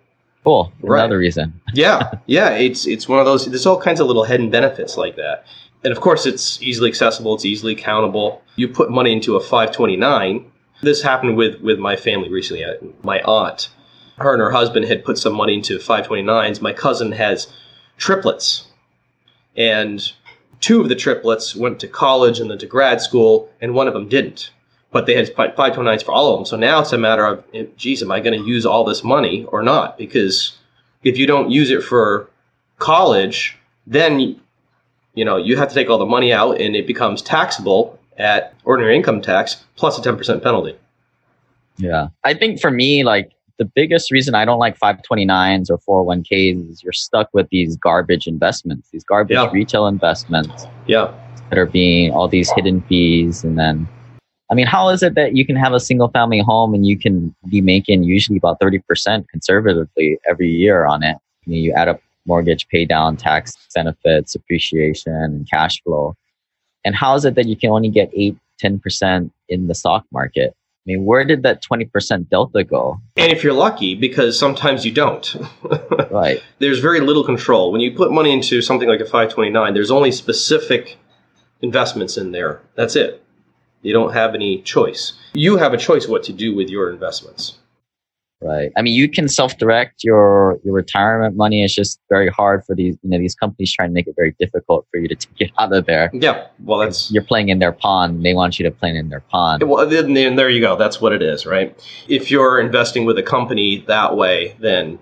Cool. 0.46 0.72
Right. 0.80 1.00
Another 1.00 1.18
reason. 1.18 1.60
Yeah, 1.74 2.12
yeah, 2.24 2.50
it's 2.50 2.86
it's 2.86 3.06
one 3.06 3.18
of 3.18 3.26
those. 3.26 3.44
There's 3.44 3.66
all 3.66 3.78
kinds 3.78 4.00
of 4.00 4.06
little 4.06 4.24
hidden 4.24 4.48
benefits 4.48 4.96
like 4.96 5.16
that, 5.16 5.44
and 5.84 5.92
of 5.92 6.00
course, 6.00 6.24
it's 6.24 6.62
easily 6.62 6.88
accessible. 6.88 7.34
It's 7.34 7.44
easily 7.44 7.74
accountable. 7.74 8.42
You 8.54 8.68
put 8.68 8.90
money 8.90 9.12
into 9.12 9.36
a 9.36 9.40
529. 9.40 10.50
This 10.80 11.02
happened 11.02 11.36
with 11.36 11.60
with 11.60 11.78
my 11.78 11.96
family 11.96 12.30
recently. 12.30 12.64
My 13.02 13.20
aunt, 13.22 13.68
her 14.16 14.32
and 14.32 14.40
her 14.40 14.52
husband 14.52 14.86
had 14.86 15.04
put 15.04 15.18
some 15.18 15.34
money 15.34 15.52
into 15.52 15.76
529s. 15.76 16.62
My 16.62 16.72
cousin 16.72 17.12
has 17.12 17.52
triplets, 17.98 18.68
and 19.54 20.00
two 20.60 20.80
of 20.80 20.88
the 20.88 20.94
triplets 20.94 21.54
went 21.54 21.78
to 21.80 21.88
college 21.88 22.40
and 22.40 22.50
then 22.50 22.58
to 22.58 22.66
grad 22.66 23.02
school, 23.02 23.50
and 23.60 23.74
one 23.74 23.86
of 23.88 23.92
them 23.92 24.08
didn't. 24.08 24.50
But 24.96 25.04
they 25.04 25.14
had 25.14 25.26
529s 25.34 26.02
for 26.02 26.12
all 26.12 26.32
of 26.32 26.38
them. 26.38 26.46
So 26.46 26.56
now 26.56 26.80
it's 26.80 26.90
a 26.90 26.96
matter 26.96 27.26
of, 27.26 27.44
geez, 27.76 28.02
am 28.02 28.10
I 28.10 28.18
going 28.18 28.32
to 28.40 28.46
use 28.48 28.64
all 28.64 28.82
this 28.82 29.04
money 29.04 29.44
or 29.52 29.62
not? 29.62 29.98
Because 29.98 30.56
if 31.04 31.18
you 31.18 31.26
don't 31.26 31.50
use 31.50 31.70
it 31.70 31.82
for 31.82 32.30
college, 32.78 33.58
then 33.86 34.40
you 35.12 35.22
know 35.22 35.36
you 35.36 35.58
have 35.58 35.68
to 35.68 35.74
take 35.74 35.90
all 35.90 35.98
the 35.98 36.06
money 36.06 36.32
out, 36.32 36.58
and 36.58 36.74
it 36.74 36.86
becomes 36.86 37.20
taxable 37.20 37.98
at 38.16 38.54
ordinary 38.64 38.96
income 38.96 39.20
tax 39.20 39.62
plus 39.76 39.98
a 39.98 40.02
ten 40.02 40.16
percent 40.16 40.42
penalty. 40.42 40.74
Yeah. 41.76 42.08
I 42.24 42.32
think 42.32 42.58
for 42.58 42.70
me, 42.70 43.04
like 43.04 43.32
the 43.58 43.66
biggest 43.66 44.10
reason 44.10 44.34
I 44.34 44.46
don't 44.46 44.58
like 44.58 44.78
529s 44.78 45.68
or 45.70 46.06
401ks 46.06 46.70
is 46.70 46.82
you're 46.82 46.94
stuck 46.94 47.28
with 47.34 47.50
these 47.50 47.76
garbage 47.76 48.26
investments, 48.26 48.88
these 48.90 49.04
garbage 49.04 49.34
Yeah. 49.34 49.50
retail 49.52 49.86
investments 49.88 50.64
Yeah, 50.86 51.12
that 51.50 51.58
are 51.58 51.66
being 51.66 52.12
all 52.12 52.28
these 52.28 52.50
hidden 52.52 52.80
fees. 52.88 53.44
And 53.44 53.58
then, 53.58 53.86
I 54.48 54.54
mean, 54.54 54.66
how 54.66 54.88
is 54.90 55.02
it 55.02 55.14
that 55.14 55.36
you 55.36 55.44
can 55.44 55.56
have 55.56 55.72
a 55.72 55.80
single 55.80 56.08
family 56.08 56.40
home 56.40 56.72
and 56.72 56.86
you 56.86 56.98
can 56.98 57.34
be 57.48 57.60
making 57.60 58.04
usually 58.04 58.38
about 58.38 58.60
30% 58.60 59.28
conservatively 59.28 60.18
every 60.28 60.48
year 60.48 60.86
on 60.86 61.02
it? 61.02 61.16
I 61.16 61.50
mean, 61.50 61.64
you 61.64 61.72
add 61.72 61.88
up 61.88 62.00
mortgage 62.26 62.68
pay 62.68 62.84
down, 62.84 63.16
tax 63.16 63.56
benefits, 63.74 64.34
appreciation, 64.34 65.12
and 65.12 65.50
cash 65.50 65.82
flow. 65.82 66.14
And 66.84 66.94
how 66.94 67.14
is 67.14 67.24
it 67.24 67.34
that 67.34 67.46
you 67.46 67.56
can 67.56 67.70
only 67.70 67.88
get 67.88 68.10
8, 68.12 68.36
10% 68.62 69.30
in 69.48 69.66
the 69.66 69.74
stock 69.74 70.04
market? 70.12 70.54
I 70.86 70.92
mean, 70.92 71.04
where 71.04 71.24
did 71.24 71.42
that 71.42 71.64
20% 71.64 72.28
delta 72.28 72.62
go? 72.62 73.00
And 73.16 73.32
if 73.32 73.42
you're 73.42 73.52
lucky, 73.52 73.96
because 73.96 74.38
sometimes 74.38 74.86
you 74.86 74.92
don't. 74.92 75.36
right. 76.12 76.40
There's 76.60 76.78
very 76.78 77.00
little 77.00 77.24
control. 77.24 77.72
When 77.72 77.80
you 77.80 77.92
put 77.92 78.12
money 78.12 78.32
into 78.32 78.62
something 78.62 78.88
like 78.88 79.00
a 79.00 79.04
529, 79.04 79.74
there's 79.74 79.90
only 79.90 80.12
specific 80.12 80.96
investments 81.60 82.16
in 82.16 82.30
there. 82.30 82.60
That's 82.76 82.94
it. 82.94 83.25
You 83.86 83.92
don't 83.92 84.12
have 84.12 84.34
any 84.34 84.62
choice. 84.62 85.12
You 85.34 85.56
have 85.58 85.72
a 85.72 85.76
choice 85.76 86.08
what 86.08 86.24
to 86.24 86.32
do 86.32 86.56
with 86.56 86.68
your 86.68 86.90
investments. 86.90 87.56
Right. 88.42 88.70
I 88.76 88.82
mean, 88.82 88.94
you 88.94 89.08
can 89.08 89.28
self-direct 89.28 90.04
your 90.04 90.58
your 90.62 90.74
retirement 90.74 91.36
money. 91.36 91.64
It's 91.64 91.74
just 91.74 92.00
very 92.10 92.28
hard 92.28 92.64
for 92.66 92.74
these 92.74 92.98
you 93.02 93.10
know 93.10 93.18
these 93.18 93.34
companies 93.34 93.72
trying 93.72 93.90
to 93.90 93.94
make 93.94 94.06
it 94.06 94.14
very 94.14 94.34
difficult 94.38 94.86
for 94.90 94.98
you 94.98 95.08
to 95.08 95.14
take 95.14 95.40
it 95.40 95.52
out 95.58 95.72
of 95.72 95.86
there. 95.86 96.10
Yeah. 96.12 96.48
Well, 96.58 96.80
that's 96.80 97.10
you're 97.10 97.22
playing 97.22 97.48
in 97.48 97.60
their 97.60 97.72
pond. 97.72 98.24
They 98.24 98.34
want 98.34 98.58
you 98.58 98.64
to 98.64 98.70
play 98.70 98.90
in 98.90 99.08
their 99.08 99.20
pond. 99.20 99.62
Well, 99.62 99.88
then, 99.88 100.12
then 100.12 100.36
there 100.36 100.50
you 100.50 100.60
go. 100.60 100.76
That's 100.76 101.00
what 101.00 101.12
it 101.12 101.22
is, 101.22 101.46
right? 101.46 101.74
If 102.08 102.30
you're 102.30 102.60
investing 102.60 103.06
with 103.06 103.16
a 103.18 103.22
company 103.22 103.84
that 103.86 104.16
way, 104.16 104.56
then 104.58 104.98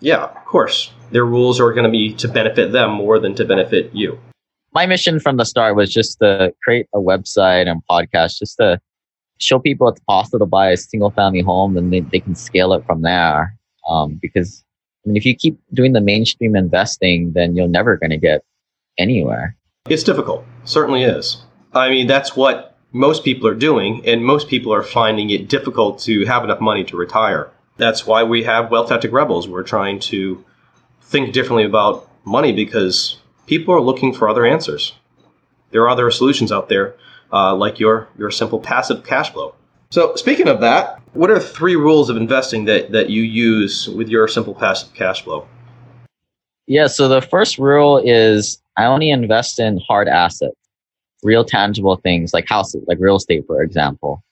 yeah, 0.00 0.24
of 0.24 0.44
course, 0.46 0.92
their 1.12 1.24
rules 1.24 1.60
are 1.60 1.72
going 1.72 1.84
to 1.84 1.90
be 1.90 2.12
to 2.14 2.26
benefit 2.26 2.72
them 2.72 2.90
more 2.90 3.18
than 3.20 3.34
to 3.36 3.44
benefit 3.44 3.94
you. 3.94 4.18
My 4.74 4.86
mission 4.86 5.20
from 5.20 5.36
the 5.36 5.44
start 5.44 5.76
was 5.76 5.92
just 5.92 6.18
to 6.18 6.52
create 6.64 6.88
a 6.92 6.98
website 6.98 7.68
and 7.68 7.80
podcast, 7.88 8.38
just 8.38 8.56
to 8.56 8.80
show 9.38 9.58
people 9.60 9.88
it's 9.88 10.00
possible 10.00 10.40
to 10.40 10.46
buy 10.46 10.70
a 10.70 10.76
single 10.76 11.10
family 11.10 11.42
home 11.42 11.76
and 11.76 11.92
they, 11.92 12.00
they 12.00 12.18
can 12.18 12.34
scale 12.34 12.72
it 12.72 12.84
from 12.84 13.02
there. 13.02 13.56
Um, 13.88 14.18
because 14.20 14.64
I 15.04 15.08
mean, 15.08 15.16
if 15.16 15.24
you 15.24 15.36
keep 15.36 15.58
doing 15.72 15.92
the 15.92 16.00
mainstream 16.00 16.56
investing, 16.56 17.32
then 17.34 17.54
you're 17.54 17.68
never 17.68 17.96
going 17.96 18.10
to 18.10 18.16
get 18.16 18.42
anywhere. 18.98 19.56
It's 19.88 20.02
difficult. 20.02 20.44
Certainly 20.64 21.04
is. 21.04 21.42
I 21.72 21.90
mean, 21.90 22.06
that's 22.06 22.34
what 22.34 22.76
most 22.92 23.24
people 23.24 23.46
are 23.48 23.54
doing, 23.54 24.02
and 24.06 24.24
most 24.24 24.48
people 24.48 24.72
are 24.72 24.82
finding 24.82 25.30
it 25.30 25.48
difficult 25.48 25.98
to 26.00 26.24
have 26.24 26.44
enough 26.44 26.60
money 26.60 26.84
to 26.84 26.96
retire. 26.96 27.50
That's 27.76 28.06
why 28.06 28.22
we 28.22 28.44
have 28.44 28.70
Wealth 28.70 28.88
Tactic 28.88 29.12
Rebels. 29.12 29.48
We're 29.48 29.64
trying 29.64 29.98
to 30.00 30.44
think 31.02 31.32
differently 31.32 31.64
about 31.64 32.08
money 32.24 32.52
because 32.52 33.18
people 33.46 33.74
are 33.74 33.80
looking 33.80 34.12
for 34.12 34.28
other 34.28 34.44
answers. 34.44 34.94
There 35.70 35.82
are 35.82 35.88
other 35.88 36.10
solutions 36.10 36.52
out 36.52 36.68
there 36.68 36.94
uh, 37.32 37.54
like 37.54 37.80
your 37.80 38.08
your 38.16 38.30
simple 38.30 38.60
passive 38.60 39.04
cash 39.04 39.32
flow. 39.32 39.54
So 39.90 40.14
speaking 40.16 40.48
of 40.48 40.60
that, 40.60 41.00
what 41.12 41.30
are 41.30 41.38
three 41.38 41.76
rules 41.76 42.10
of 42.10 42.16
investing 42.16 42.64
that, 42.64 42.92
that 42.92 43.10
you 43.10 43.22
use 43.22 43.88
with 43.88 44.08
your 44.08 44.26
simple 44.28 44.54
passive 44.54 44.92
cash 44.94 45.22
flow? 45.22 45.46
Yeah, 46.66 46.86
so 46.86 47.08
the 47.08 47.20
first 47.20 47.58
rule 47.58 47.98
is 47.98 48.60
I 48.76 48.86
only 48.86 49.10
invest 49.10 49.60
in 49.60 49.78
hard 49.86 50.08
assets, 50.08 50.56
real 51.22 51.44
tangible 51.44 51.96
things 51.96 52.32
like 52.32 52.48
houses, 52.48 52.82
like 52.88 52.98
real 53.00 53.16
estate, 53.16 53.46
for 53.46 53.62
example. 53.62 54.22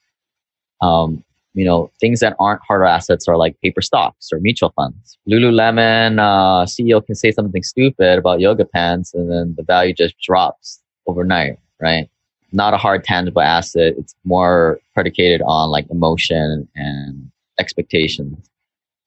Um, 0.80 1.22
you 1.54 1.64
know, 1.64 1.90
things 2.00 2.20
that 2.20 2.34
aren't 2.38 2.62
hard 2.66 2.82
assets 2.82 3.28
are 3.28 3.36
like 3.36 3.60
paper 3.60 3.82
stocks 3.82 4.28
or 4.32 4.40
mutual 4.40 4.72
funds. 4.74 5.18
Lululemon 5.28 6.18
uh, 6.18 6.64
CEO 6.64 7.04
can 7.04 7.14
say 7.14 7.30
something 7.30 7.62
stupid 7.62 8.18
about 8.18 8.40
yoga 8.40 8.64
pants, 8.64 9.12
and 9.14 9.30
then 9.30 9.54
the 9.56 9.62
value 9.62 9.94
just 9.94 10.18
drops 10.18 10.80
overnight, 11.06 11.58
right? 11.80 12.08
not 12.52 12.74
a 12.74 12.76
hard 12.76 13.04
tangible 13.04 13.42
asset. 13.42 13.94
It's 13.98 14.14
more 14.24 14.80
predicated 14.94 15.42
on 15.42 15.70
like 15.70 15.86
emotion 15.90 16.68
and 16.74 17.30
expectations. 17.58 18.48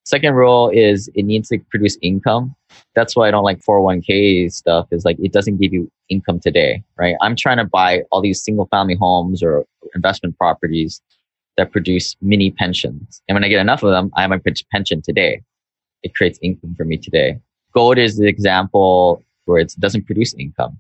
Second 0.04 0.36
rule 0.36 0.70
is 0.70 1.10
it 1.16 1.24
needs 1.24 1.50
to 1.50 1.60
produce 1.70 1.98
income. 2.02 2.56
That's 2.94 3.16
why 3.16 3.28
I 3.28 3.32
don't 3.32 3.44
like 3.44 3.60
401k 3.62 4.52
stuff 4.52 4.88
is 4.92 5.06
like 5.06 5.18
it 5.20 5.32
doesn't 5.32 5.58
give 5.58 5.74
you 5.74 5.92
income 6.10 6.40
today, 6.40 6.84
right? 6.98 7.16
I'm 7.22 7.36
trying 7.36 7.58
to 7.58 7.66
buy 7.66 8.04
all 8.12 8.22
these 8.22 8.44
single 8.44 8.68
family 8.68 8.96
homes 8.96 9.42
or 9.42 9.66
investment 9.96 10.38
properties 10.38 11.02
that 11.58 11.72
produce 11.72 12.16
mini 12.22 12.52
pensions. 12.52 13.22
And 13.28 13.36
when 13.36 13.44
I 13.44 13.48
get 13.48 13.60
enough 13.60 13.84
of 13.84 13.92
them, 13.92 14.12
I 14.16 14.22
have 14.22 14.30
my 14.30 14.40
pension 14.72 15.02
today. 15.02 15.42
It 16.04 16.14
creates 16.16 16.40
income 16.42 16.76
for 16.76 16.86
me 16.86 16.98
today. 16.98 17.40
Gold 17.74 17.98
is 17.98 18.18
the 18.18 18.28
example 18.28 19.24
where 19.46 19.60
it 19.60 19.74
doesn't 19.80 20.06
produce 20.06 20.34
income. 20.34 20.80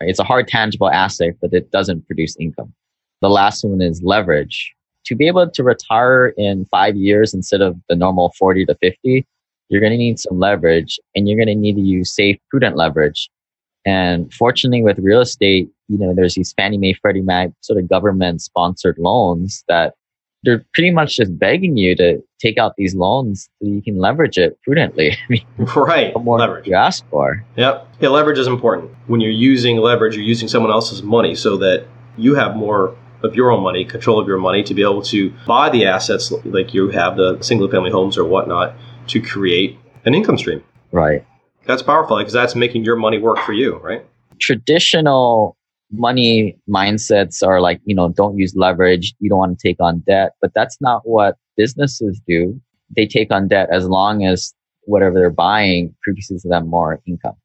It's 0.00 0.18
a 0.18 0.24
hard 0.24 0.48
tangible 0.48 0.90
asset, 0.90 1.34
but 1.40 1.52
it 1.52 1.70
doesn't 1.70 2.06
produce 2.06 2.36
income. 2.36 2.72
The 3.20 3.28
last 3.28 3.64
one 3.64 3.80
is 3.80 4.02
leverage. 4.02 4.74
To 5.06 5.14
be 5.14 5.26
able 5.26 5.48
to 5.48 5.62
retire 5.62 6.28
in 6.36 6.66
five 6.66 6.96
years 6.96 7.34
instead 7.34 7.60
of 7.60 7.76
the 7.88 7.96
normal 7.96 8.32
40 8.38 8.66
to 8.66 8.74
50, 8.74 9.26
you're 9.68 9.80
going 9.80 9.92
to 9.92 9.98
need 9.98 10.18
some 10.18 10.38
leverage 10.38 10.98
and 11.14 11.28
you're 11.28 11.36
going 11.36 11.48
to 11.48 11.54
need 11.54 11.76
to 11.76 11.82
use 11.82 12.14
safe, 12.14 12.38
prudent 12.50 12.76
leverage. 12.76 13.30
And 13.84 14.32
fortunately 14.32 14.82
with 14.82 14.98
real 14.98 15.20
estate, 15.20 15.70
you 15.88 15.98
know, 15.98 16.14
there's 16.14 16.34
these 16.34 16.52
Fannie 16.54 16.78
Mae, 16.78 16.94
Freddie 16.94 17.20
Mac 17.20 17.50
sort 17.60 17.78
of 17.78 17.88
government 17.88 18.40
sponsored 18.40 18.98
loans 18.98 19.62
that 19.68 19.94
they're 20.44 20.64
pretty 20.74 20.90
much 20.90 21.16
just 21.16 21.36
begging 21.38 21.76
you 21.76 21.96
to 21.96 22.22
take 22.38 22.58
out 22.58 22.74
these 22.76 22.94
loans 22.94 23.48
so 23.60 23.68
you 23.68 23.82
can 23.82 23.98
leverage 23.98 24.36
it 24.36 24.58
prudently. 24.62 25.12
I 25.12 25.16
mean, 25.28 25.44
right. 25.74 26.14
More 26.22 26.38
leverage. 26.38 26.66
you 26.66 26.74
ask 26.74 27.04
for? 27.10 27.44
Yep. 27.56 27.88
Yeah, 28.00 28.08
leverage 28.10 28.38
is 28.38 28.46
important. 28.46 28.90
When 29.06 29.20
you're 29.20 29.30
using 29.30 29.78
leverage, 29.78 30.14
you're 30.14 30.24
using 30.24 30.48
someone 30.48 30.70
else's 30.70 31.02
money 31.02 31.34
so 31.34 31.56
that 31.58 31.86
you 32.16 32.34
have 32.34 32.54
more 32.54 32.96
of 33.22 33.34
your 33.34 33.50
own 33.50 33.62
money, 33.62 33.84
control 33.84 34.18
of 34.18 34.28
your 34.28 34.38
money 34.38 34.62
to 34.62 34.74
be 34.74 34.82
able 34.82 35.02
to 35.02 35.32
buy 35.46 35.70
the 35.70 35.86
assets 35.86 36.30
like 36.44 36.74
you 36.74 36.90
have 36.90 37.16
the 37.16 37.40
single 37.40 37.68
family 37.68 37.90
homes 37.90 38.18
or 38.18 38.24
whatnot 38.24 38.74
to 39.08 39.20
create 39.20 39.78
an 40.04 40.14
income 40.14 40.36
stream. 40.36 40.62
Right. 40.92 41.26
That's 41.66 41.82
powerful 41.82 42.18
because 42.18 42.34
that's 42.34 42.54
making 42.54 42.84
your 42.84 42.96
money 42.96 43.18
work 43.18 43.38
for 43.38 43.54
you, 43.54 43.78
right? 43.78 44.04
Traditional 44.38 45.56
money 45.98 46.56
mindsets 46.68 47.46
are 47.46 47.60
like, 47.60 47.80
you 47.84 47.94
know, 47.94 48.08
don't 48.08 48.36
use 48.38 48.54
leverage. 48.56 49.14
You 49.20 49.30
don't 49.30 49.38
want 49.38 49.58
to 49.58 49.68
take 49.68 49.76
on 49.80 50.00
debt, 50.00 50.32
but 50.40 50.52
that's 50.54 50.80
not 50.80 51.02
what 51.04 51.36
businesses 51.56 52.20
do. 52.26 52.60
They 52.94 53.06
take 53.06 53.32
on 53.32 53.48
debt 53.48 53.68
as 53.72 53.88
long 53.88 54.24
as 54.24 54.54
whatever 54.82 55.18
they're 55.18 55.30
buying 55.30 55.94
produces 56.02 56.42
them 56.42 56.68
more 56.68 57.00
income 57.06 57.36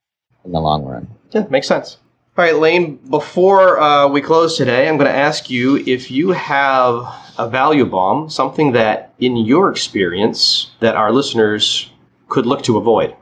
in 0.45 0.51
the 0.51 0.59
long 0.59 0.83
run. 0.83 1.07
Yeah, 1.31 1.45
makes 1.49 1.67
sense. 1.67 1.97
All 2.38 2.45
right, 2.45 2.55
Lane, 2.55 2.95
before 3.09 3.79
uh, 3.79 4.07
we 4.07 4.21
close 4.21 4.55
today, 4.55 4.88
I'm 4.88 4.97
going 4.97 5.09
to 5.09 5.17
ask 5.17 5.49
you 5.49 5.77
if 5.85 6.09
you 6.09 6.29
have 6.29 7.03
a 7.38 7.49
value 7.49 7.85
bomb, 7.85 8.29
something 8.29 8.71
that 8.73 9.13
in 9.19 9.35
your 9.35 9.69
experience 9.69 10.71
that 10.79 10.95
our 10.95 11.12
listeners 11.12 11.89
could 12.29 12.45
look 12.45 12.63
to 12.63 12.77
avoid. 12.77 13.15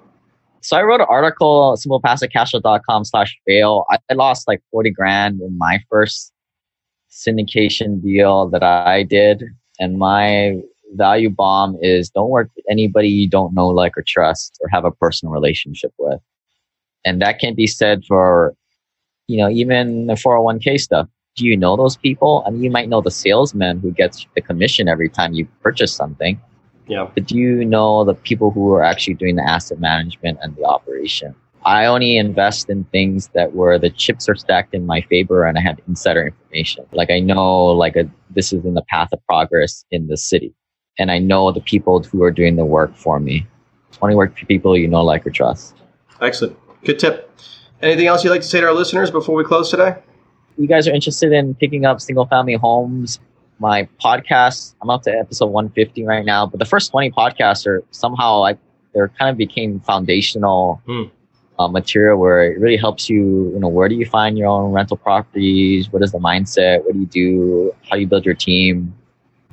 So 0.68 0.76
I 0.76 0.84
wrote 0.84 1.00
an 1.00 1.08
article, 1.10 1.78
simplepassivecashflow.com 1.78 3.06
slash 3.06 3.40
fail. 3.48 3.86
I, 3.90 4.00
I 4.12 4.16
lost 4.16 4.50
like 4.50 4.62
40 4.72 4.90
grand 4.90 5.40
in 5.40 5.58
my 5.58 5.80
first 5.90 6.34
syndication 7.10 8.04
deal 8.04 8.50
that 8.50 8.64
I 8.64 9.04
did. 9.04 9.46
And 9.80 9.98
my 9.98 10.60
value 10.96 11.30
bomb 11.30 11.78
is 11.82 12.10
don't 12.10 12.30
work 12.30 12.50
with 12.54 12.66
anybody 12.70 13.08
you 13.08 13.30
don't 13.30 13.54
know, 13.54 13.70
like, 13.70 13.98
or 13.98 14.04
trust 14.06 14.60
or 14.60 14.68
have 14.68 14.84
a 14.84 14.92
personal 14.92 15.32
relationship 15.32 15.94
with. 15.98 16.20
And 17.06 17.22
that 17.22 17.40
can 17.40 17.56
be 17.56 17.66
said 17.66 18.04
for, 18.06 18.54
you 19.28 19.38
know, 19.38 19.50
even 19.50 20.08
the 20.08 20.16
401k 20.16 20.82
stuff. 20.82 21.08
Do 21.38 21.46
you 21.46 21.56
know 21.56 21.78
those 21.78 21.96
people? 21.96 22.44
I 22.46 22.50
mean, 22.50 22.62
you 22.62 22.72
might 22.72 22.90
know 22.90 23.00
the 23.00 23.10
salesman 23.10 23.80
who 23.80 23.94
gets 23.94 24.28
the 24.36 24.42
commission 24.42 24.90
every 24.90 25.08
time 25.08 25.32
you 25.32 25.48
purchase 25.62 25.94
something 25.94 26.38
yeah. 26.88 27.10
But 27.14 27.26
do 27.26 27.38
you 27.38 27.66
know 27.66 28.04
the 28.04 28.14
people 28.14 28.52
who 28.52 28.74
are 28.74 28.84
actually 28.84 29.16
doing 29.16 29.36
the 29.36 29.48
asset 29.48 29.80
management 29.80 30.40
and 30.42 30.56
the 30.56 30.64
operation? 30.64 31.36
I 31.66 31.86
only 31.86 32.18
invest 32.18 32.70
in 32.70 32.86
things 32.86 33.30
that 33.34 33.54
where 33.54 33.78
the 33.78 33.90
chips 33.90 34.30
are 34.30 34.36
stacked 34.36 34.74
in 34.74 34.86
my 34.86 35.02
favor 35.02 35.46
and 35.46 35.58
I 35.58 35.62
have 35.62 35.80
insider 35.88 36.28
information. 36.28 36.86
Like 36.94 37.12
I 37.12 37.20
know 37.20 37.66
like 37.66 37.98
a, 37.98 38.10
this 38.30 38.54
is 38.54 38.64
in 38.64 38.74
the 38.74 38.84
path 38.84 39.10
of 39.12 39.20
progress 39.26 39.84
in 39.92 40.08
the 40.08 40.16
city. 40.16 40.54
And 40.98 41.12
I 41.12 41.20
know 41.20 41.52
the 41.52 41.62
people 41.62 42.02
who 42.04 42.24
are 42.24 42.32
doing 42.32 42.56
the 42.56 42.66
work 42.66 42.96
for 42.96 43.20
me. 43.20 43.46
Only 44.02 44.16
work 44.16 44.38
for 44.38 44.46
people 44.46 44.78
you 44.78 44.88
know, 44.88 45.04
like, 45.04 45.28
or 45.28 45.30
trust. 45.30 45.76
Excellent. 46.22 46.58
Good 46.84 47.00
tip. 47.00 47.32
Anything 47.82 48.08
else 48.08 48.24
you'd 48.24 48.30
like 48.30 48.42
to 48.42 48.48
say 48.48 48.62
to 48.62 48.68
our 48.68 48.74
listeners 48.74 49.12
before 49.12 49.36
we 49.36 49.44
close 49.44 49.70
today? 49.70 49.96
You 50.58 50.68
guys 50.68 50.88
are 50.88 50.94
interested 50.94 51.34
in 51.34 51.54
picking 51.56 51.86
up 51.86 52.02
single 52.02 52.26
family 52.26 52.56
homes 52.56 53.20
my 53.60 53.88
podcast. 54.04 54.76
I'm 54.82 54.90
up 54.90 55.04
to 55.04 55.12
episode 55.12 55.48
150 55.48 56.06
right 56.06 56.26
now, 56.26 56.46
but 56.46 56.60
the 56.60 56.66
first 56.66 56.92
20 56.92 57.12
podcasts 57.12 57.66
are 57.66 57.84
somehow 57.92 58.40
like 58.40 58.58
they're 58.94 59.10
kind 59.10 59.30
of 59.30 59.38
became 59.38 59.80
foundational 59.82 60.82
hmm. 60.86 61.04
uh, 61.60 61.68
material 61.68 62.18
where 62.18 62.52
it 62.52 62.60
really 62.60 62.78
helps 62.78 63.10
you. 63.10 63.52
You 63.54 63.60
know, 63.60 63.68
where 63.68 63.90
do 63.90 63.96
you 63.96 64.06
find 64.06 64.38
your 64.38 64.48
own 64.48 64.72
rental 64.72 64.98
properties? 64.98 65.92
What 65.92 66.04
is 66.04 66.12
the 66.12 66.20
mindset? 66.20 66.84
What 66.84 66.94
do 66.94 67.00
you 67.00 67.06
do? 67.06 67.76
How 67.90 67.96
do 67.96 68.02
you 68.02 68.08
build 68.08 68.26
your 68.26 68.36
team? 68.36 68.94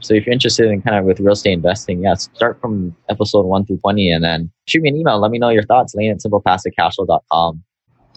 So 0.00 0.12
if 0.14 0.26
you're 0.26 0.32
interested 0.32 0.70
in 0.70 0.82
kind 0.82 0.96
of 0.96 1.04
with 1.04 1.18
real 1.20 1.32
estate 1.32 1.52
investing, 1.52 2.02
yeah, 2.02 2.14
start 2.14 2.60
from 2.60 2.94
episode 3.08 3.46
one 3.46 3.64
through 3.64 3.78
20 3.78 4.10
and 4.10 4.22
then 4.22 4.50
shoot 4.66 4.82
me 4.82 4.90
an 4.90 4.96
email. 4.96 5.18
Let 5.18 5.30
me 5.30 5.38
know 5.38 5.48
your 5.48 5.62
thoughts. 5.62 5.94
Lane 5.94 6.10
at 6.10 6.18
simplepassivecashflow.com. 6.18 7.62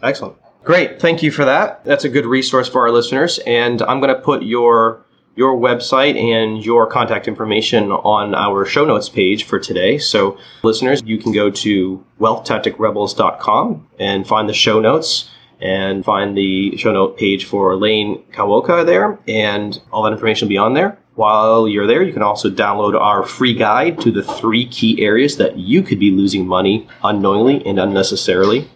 Excellent. 0.03 0.35
Great. 0.63 0.99
Thank 0.99 1.23
you 1.23 1.31
for 1.31 1.45
that. 1.45 1.85
That's 1.85 2.03
a 2.03 2.09
good 2.09 2.25
resource 2.25 2.67
for 2.67 2.81
our 2.81 2.91
listeners. 2.91 3.39
And 3.47 3.81
I'm 3.83 4.01
going 4.01 4.13
to 4.13 4.19
put 4.19 4.43
your 4.43 5.05
your 5.37 5.55
website 5.55 6.19
and 6.19 6.65
your 6.65 6.87
contact 6.87 7.27
information 7.27 7.91
on 7.91 8.33
our 8.35 8.65
show 8.65 8.83
notes 8.83 9.07
page 9.07 9.43
for 9.45 9.59
today. 9.59 9.99
So, 9.99 10.37
listeners, 10.63 11.01
you 11.05 11.17
can 11.19 11.31
go 11.31 11.49
to 11.51 12.03
wealthtacticrebels.com 12.19 13.87
and 13.99 14.27
find 14.27 14.49
the 14.49 14.53
show 14.53 14.79
notes. 14.81 15.29
and 15.59 16.05
find 16.05 16.37
the 16.37 16.77
show 16.77 16.91
note 16.91 17.17
page 17.17 17.45
for 17.45 17.75
Lane 17.75 18.21
Kawaoka 18.31 18.85
there, 18.85 19.17
and 19.27 19.81
all 19.91 20.03
that 20.03 20.11
information 20.11 20.45
will 20.45 20.49
be 20.49 20.57
on 20.59 20.75
there. 20.75 20.99
While 21.15 21.67
you're 21.67 21.87
there, 21.87 22.03
you 22.03 22.13
can 22.13 22.21
also 22.21 22.47
download 22.51 22.93
our 22.93 23.23
free 23.23 23.55
guide 23.55 23.99
to 24.01 24.11
the 24.11 24.21
three 24.21 24.67
key 24.67 25.01
areas 25.03 25.37
that 25.37 25.57
you 25.57 25.81
could 25.81 25.99
be 25.99 26.11
losing 26.11 26.45
money 26.45 26.87
unknowingly 27.03 27.65
and 27.65 27.79
unnecessarily. 27.79 28.69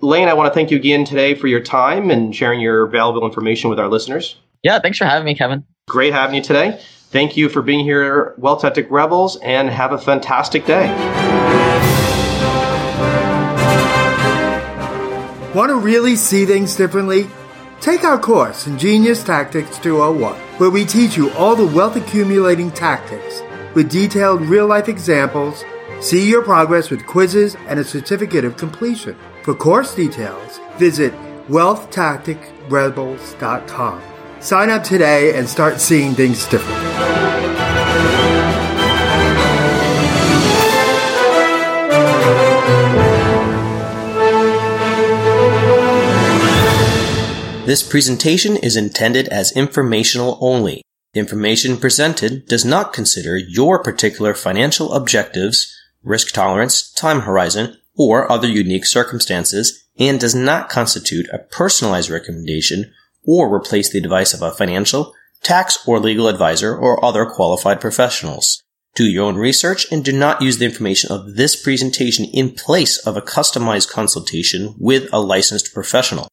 Lane, 0.00 0.26
I 0.26 0.34
want 0.34 0.52
to 0.52 0.54
thank 0.54 0.72
you 0.72 0.76
again 0.78 1.04
today 1.04 1.36
for 1.36 1.46
your 1.46 1.60
time 1.60 2.10
and 2.10 2.34
sharing 2.34 2.58
your 2.58 2.86
valuable 2.88 3.24
information 3.24 3.70
with 3.70 3.78
our 3.78 3.88
listeners. 3.88 4.34
Yeah, 4.64 4.80
thanks 4.80 4.98
for 4.98 5.04
having 5.04 5.26
me, 5.26 5.36
Kevin. 5.36 5.64
Great 5.88 6.12
having 6.12 6.34
you 6.34 6.42
today. 6.42 6.82
Thank 7.10 7.36
you 7.36 7.48
for 7.48 7.62
being 7.62 7.84
here, 7.84 8.34
Wealth 8.38 8.62
Tactic 8.62 8.90
Rebels, 8.90 9.36
and 9.36 9.70
have 9.70 9.92
a 9.92 9.98
fantastic 9.98 10.66
day. 10.66 10.88
Want 15.54 15.70
to 15.70 15.76
really 15.76 16.16
see 16.16 16.44
things 16.44 16.74
differently? 16.74 17.28
Take 17.80 18.02
our 18.02 18.18
course, 18.18 18.66
Ingenious 18.66 19.22
Tactics 19.22 19.78
201, 19.78 20.34
where 20.58 20.70
we 20.70 20.84
teach 20.84 21.16
you 21.16 21.30
all 21.34 21.54
the 21.54 21.64
wealth 21.64 21.94
accumulating 21.94 22.72
tactics 22.72 23.40
with 23.76 23.88
detailed 23.88 24.40
real 24.40 24.66
life 24.66 24.88
examples. 24.88 25.64
See 26.00 26.28
your 26.28 26.42
progress 26.42 26.90
with 26.90 27.06
quizzes 27.06 27.54
and 27.68 27.78
a 27.78 27.84
certificate 27.84 28.44
of 28.44 28.56
completion. 28.56 29.16
For 29.44 29.54
course 29.54 29.94
details, 29.94 30.58
visit 30.78 31.14
wealthtacticrebels.com. 31.46 34.15
Sign 34.40 34.70
up 34.70 34.84
today 34.84 35.36
and 35.36 35.48
start 35.48 35.80
seeing 35.80 36.14
things 36.14 36.46
differently. 36.46 36.86
This 47.66 47.82
presentation 47.82 48.56
is 48.56 48.76
intended 48.76 49.26
as 49.28 49.50
informational 49.56 50.38
only. 50.40 50.82
The 51.14 51.20
information 51.20 51.78
presented 51.78 52.46
does 52.46 52.64
not 52.64 52.92
consider 52.92 53.36
your 53.36 53.82
particular 53.82 54.34
financial 54.34 54.92
objectives, 54.92 55.74
risk 56.04 56.32
tolerance, 56.32 56.92
time 56.92 57.22
horizon, 57.22 57.76
or 57.96 58.30
other 58.30 58.46
unique 58.46 58.86
circumstances, 58.86 59.88
and 59.98 60.20
does 60.20 60.34
not 60.34 60.68
constitute 60.68 61.26
a 61.32 61.38
personalized 61.38 62.10
recommendation 62.10 62.92
or 63.26 63.52
replace 63.52 63.92
the 63.92 63.98
advice 63.98 64.32
of 64.32 64.42
a 64.42 64.52
financial, 64.52 65.12
tax, 65.42 65.78
or 65.86 65.98
legal 65.98 66.28
advisor 66.28 66.76
or 66.76 67.04
other 67.04 67.26
qualified 67.26 67.80
professionals. 67.80 68.62
Do 68.94 69.04
your 69.04 69.24
own 69.24 69.36
research 69.36 69.86
and 69.92 70.02
do 70.02 70.12
not 70.12 70.40
use 70.40 70.56
the 70.56 70.64
information 70.64 71.12
of 71.12 71.34
this 71.34 71.60
presentation 71.60 72.24
in 72.24 72.52
place 72.52 72.96
of 73.06 73.16
a 73.16 73.22
customized 73.22 73.90
consultation 73.90 74.74
with 74.78 75.08
a 75.12 75.20
licensed 75.20 75.74
professional. 75.74 76.28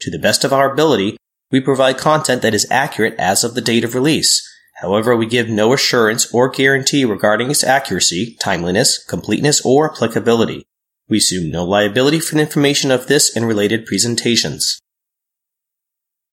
To 0.00 0.10
the 0.10 0.18
best 0.18 0.42
of 0.42 0.52
our 0.52 0.72
ability, 0.72 1.18
we 1.50 1.60
provide 1.60 1.98
content 1.98 2.40
that 2.40 2.54
is 2.54 2.66
accurate 2.70 3.16
as 3.18 3.44
of 3.44 3.54
the 3.54 3.60
date 3.60 3.84
of 3.84 3.94
release. 3.94 4.46
However, 4.76 5.14
we 5.14 5.26
give 5.26 5.50
no 5.50 5.74
assurance 5.74 6.32
or 6.32 6.48
guarantee 6.48 7.04
regarding 7.04 7.50
its 7.50 7.62
accuracy, 7.62 8.34
timeliness, 8.40 9.04
completeness, 9.04 9.60
or 9.62 9.92
applicability. 9.92 10.64
We 11.06 11.18
assume 11.18 11.50
no 11.50 11.64
liability 11.64 12.20
for 12.20 12.36
the 12.36 12.40
information 12.40 12.90
of 12.90 13.08
this 13.08 13.36
and 13.36 13.46
related 13.46 13.84
presentations. 13.84 14.80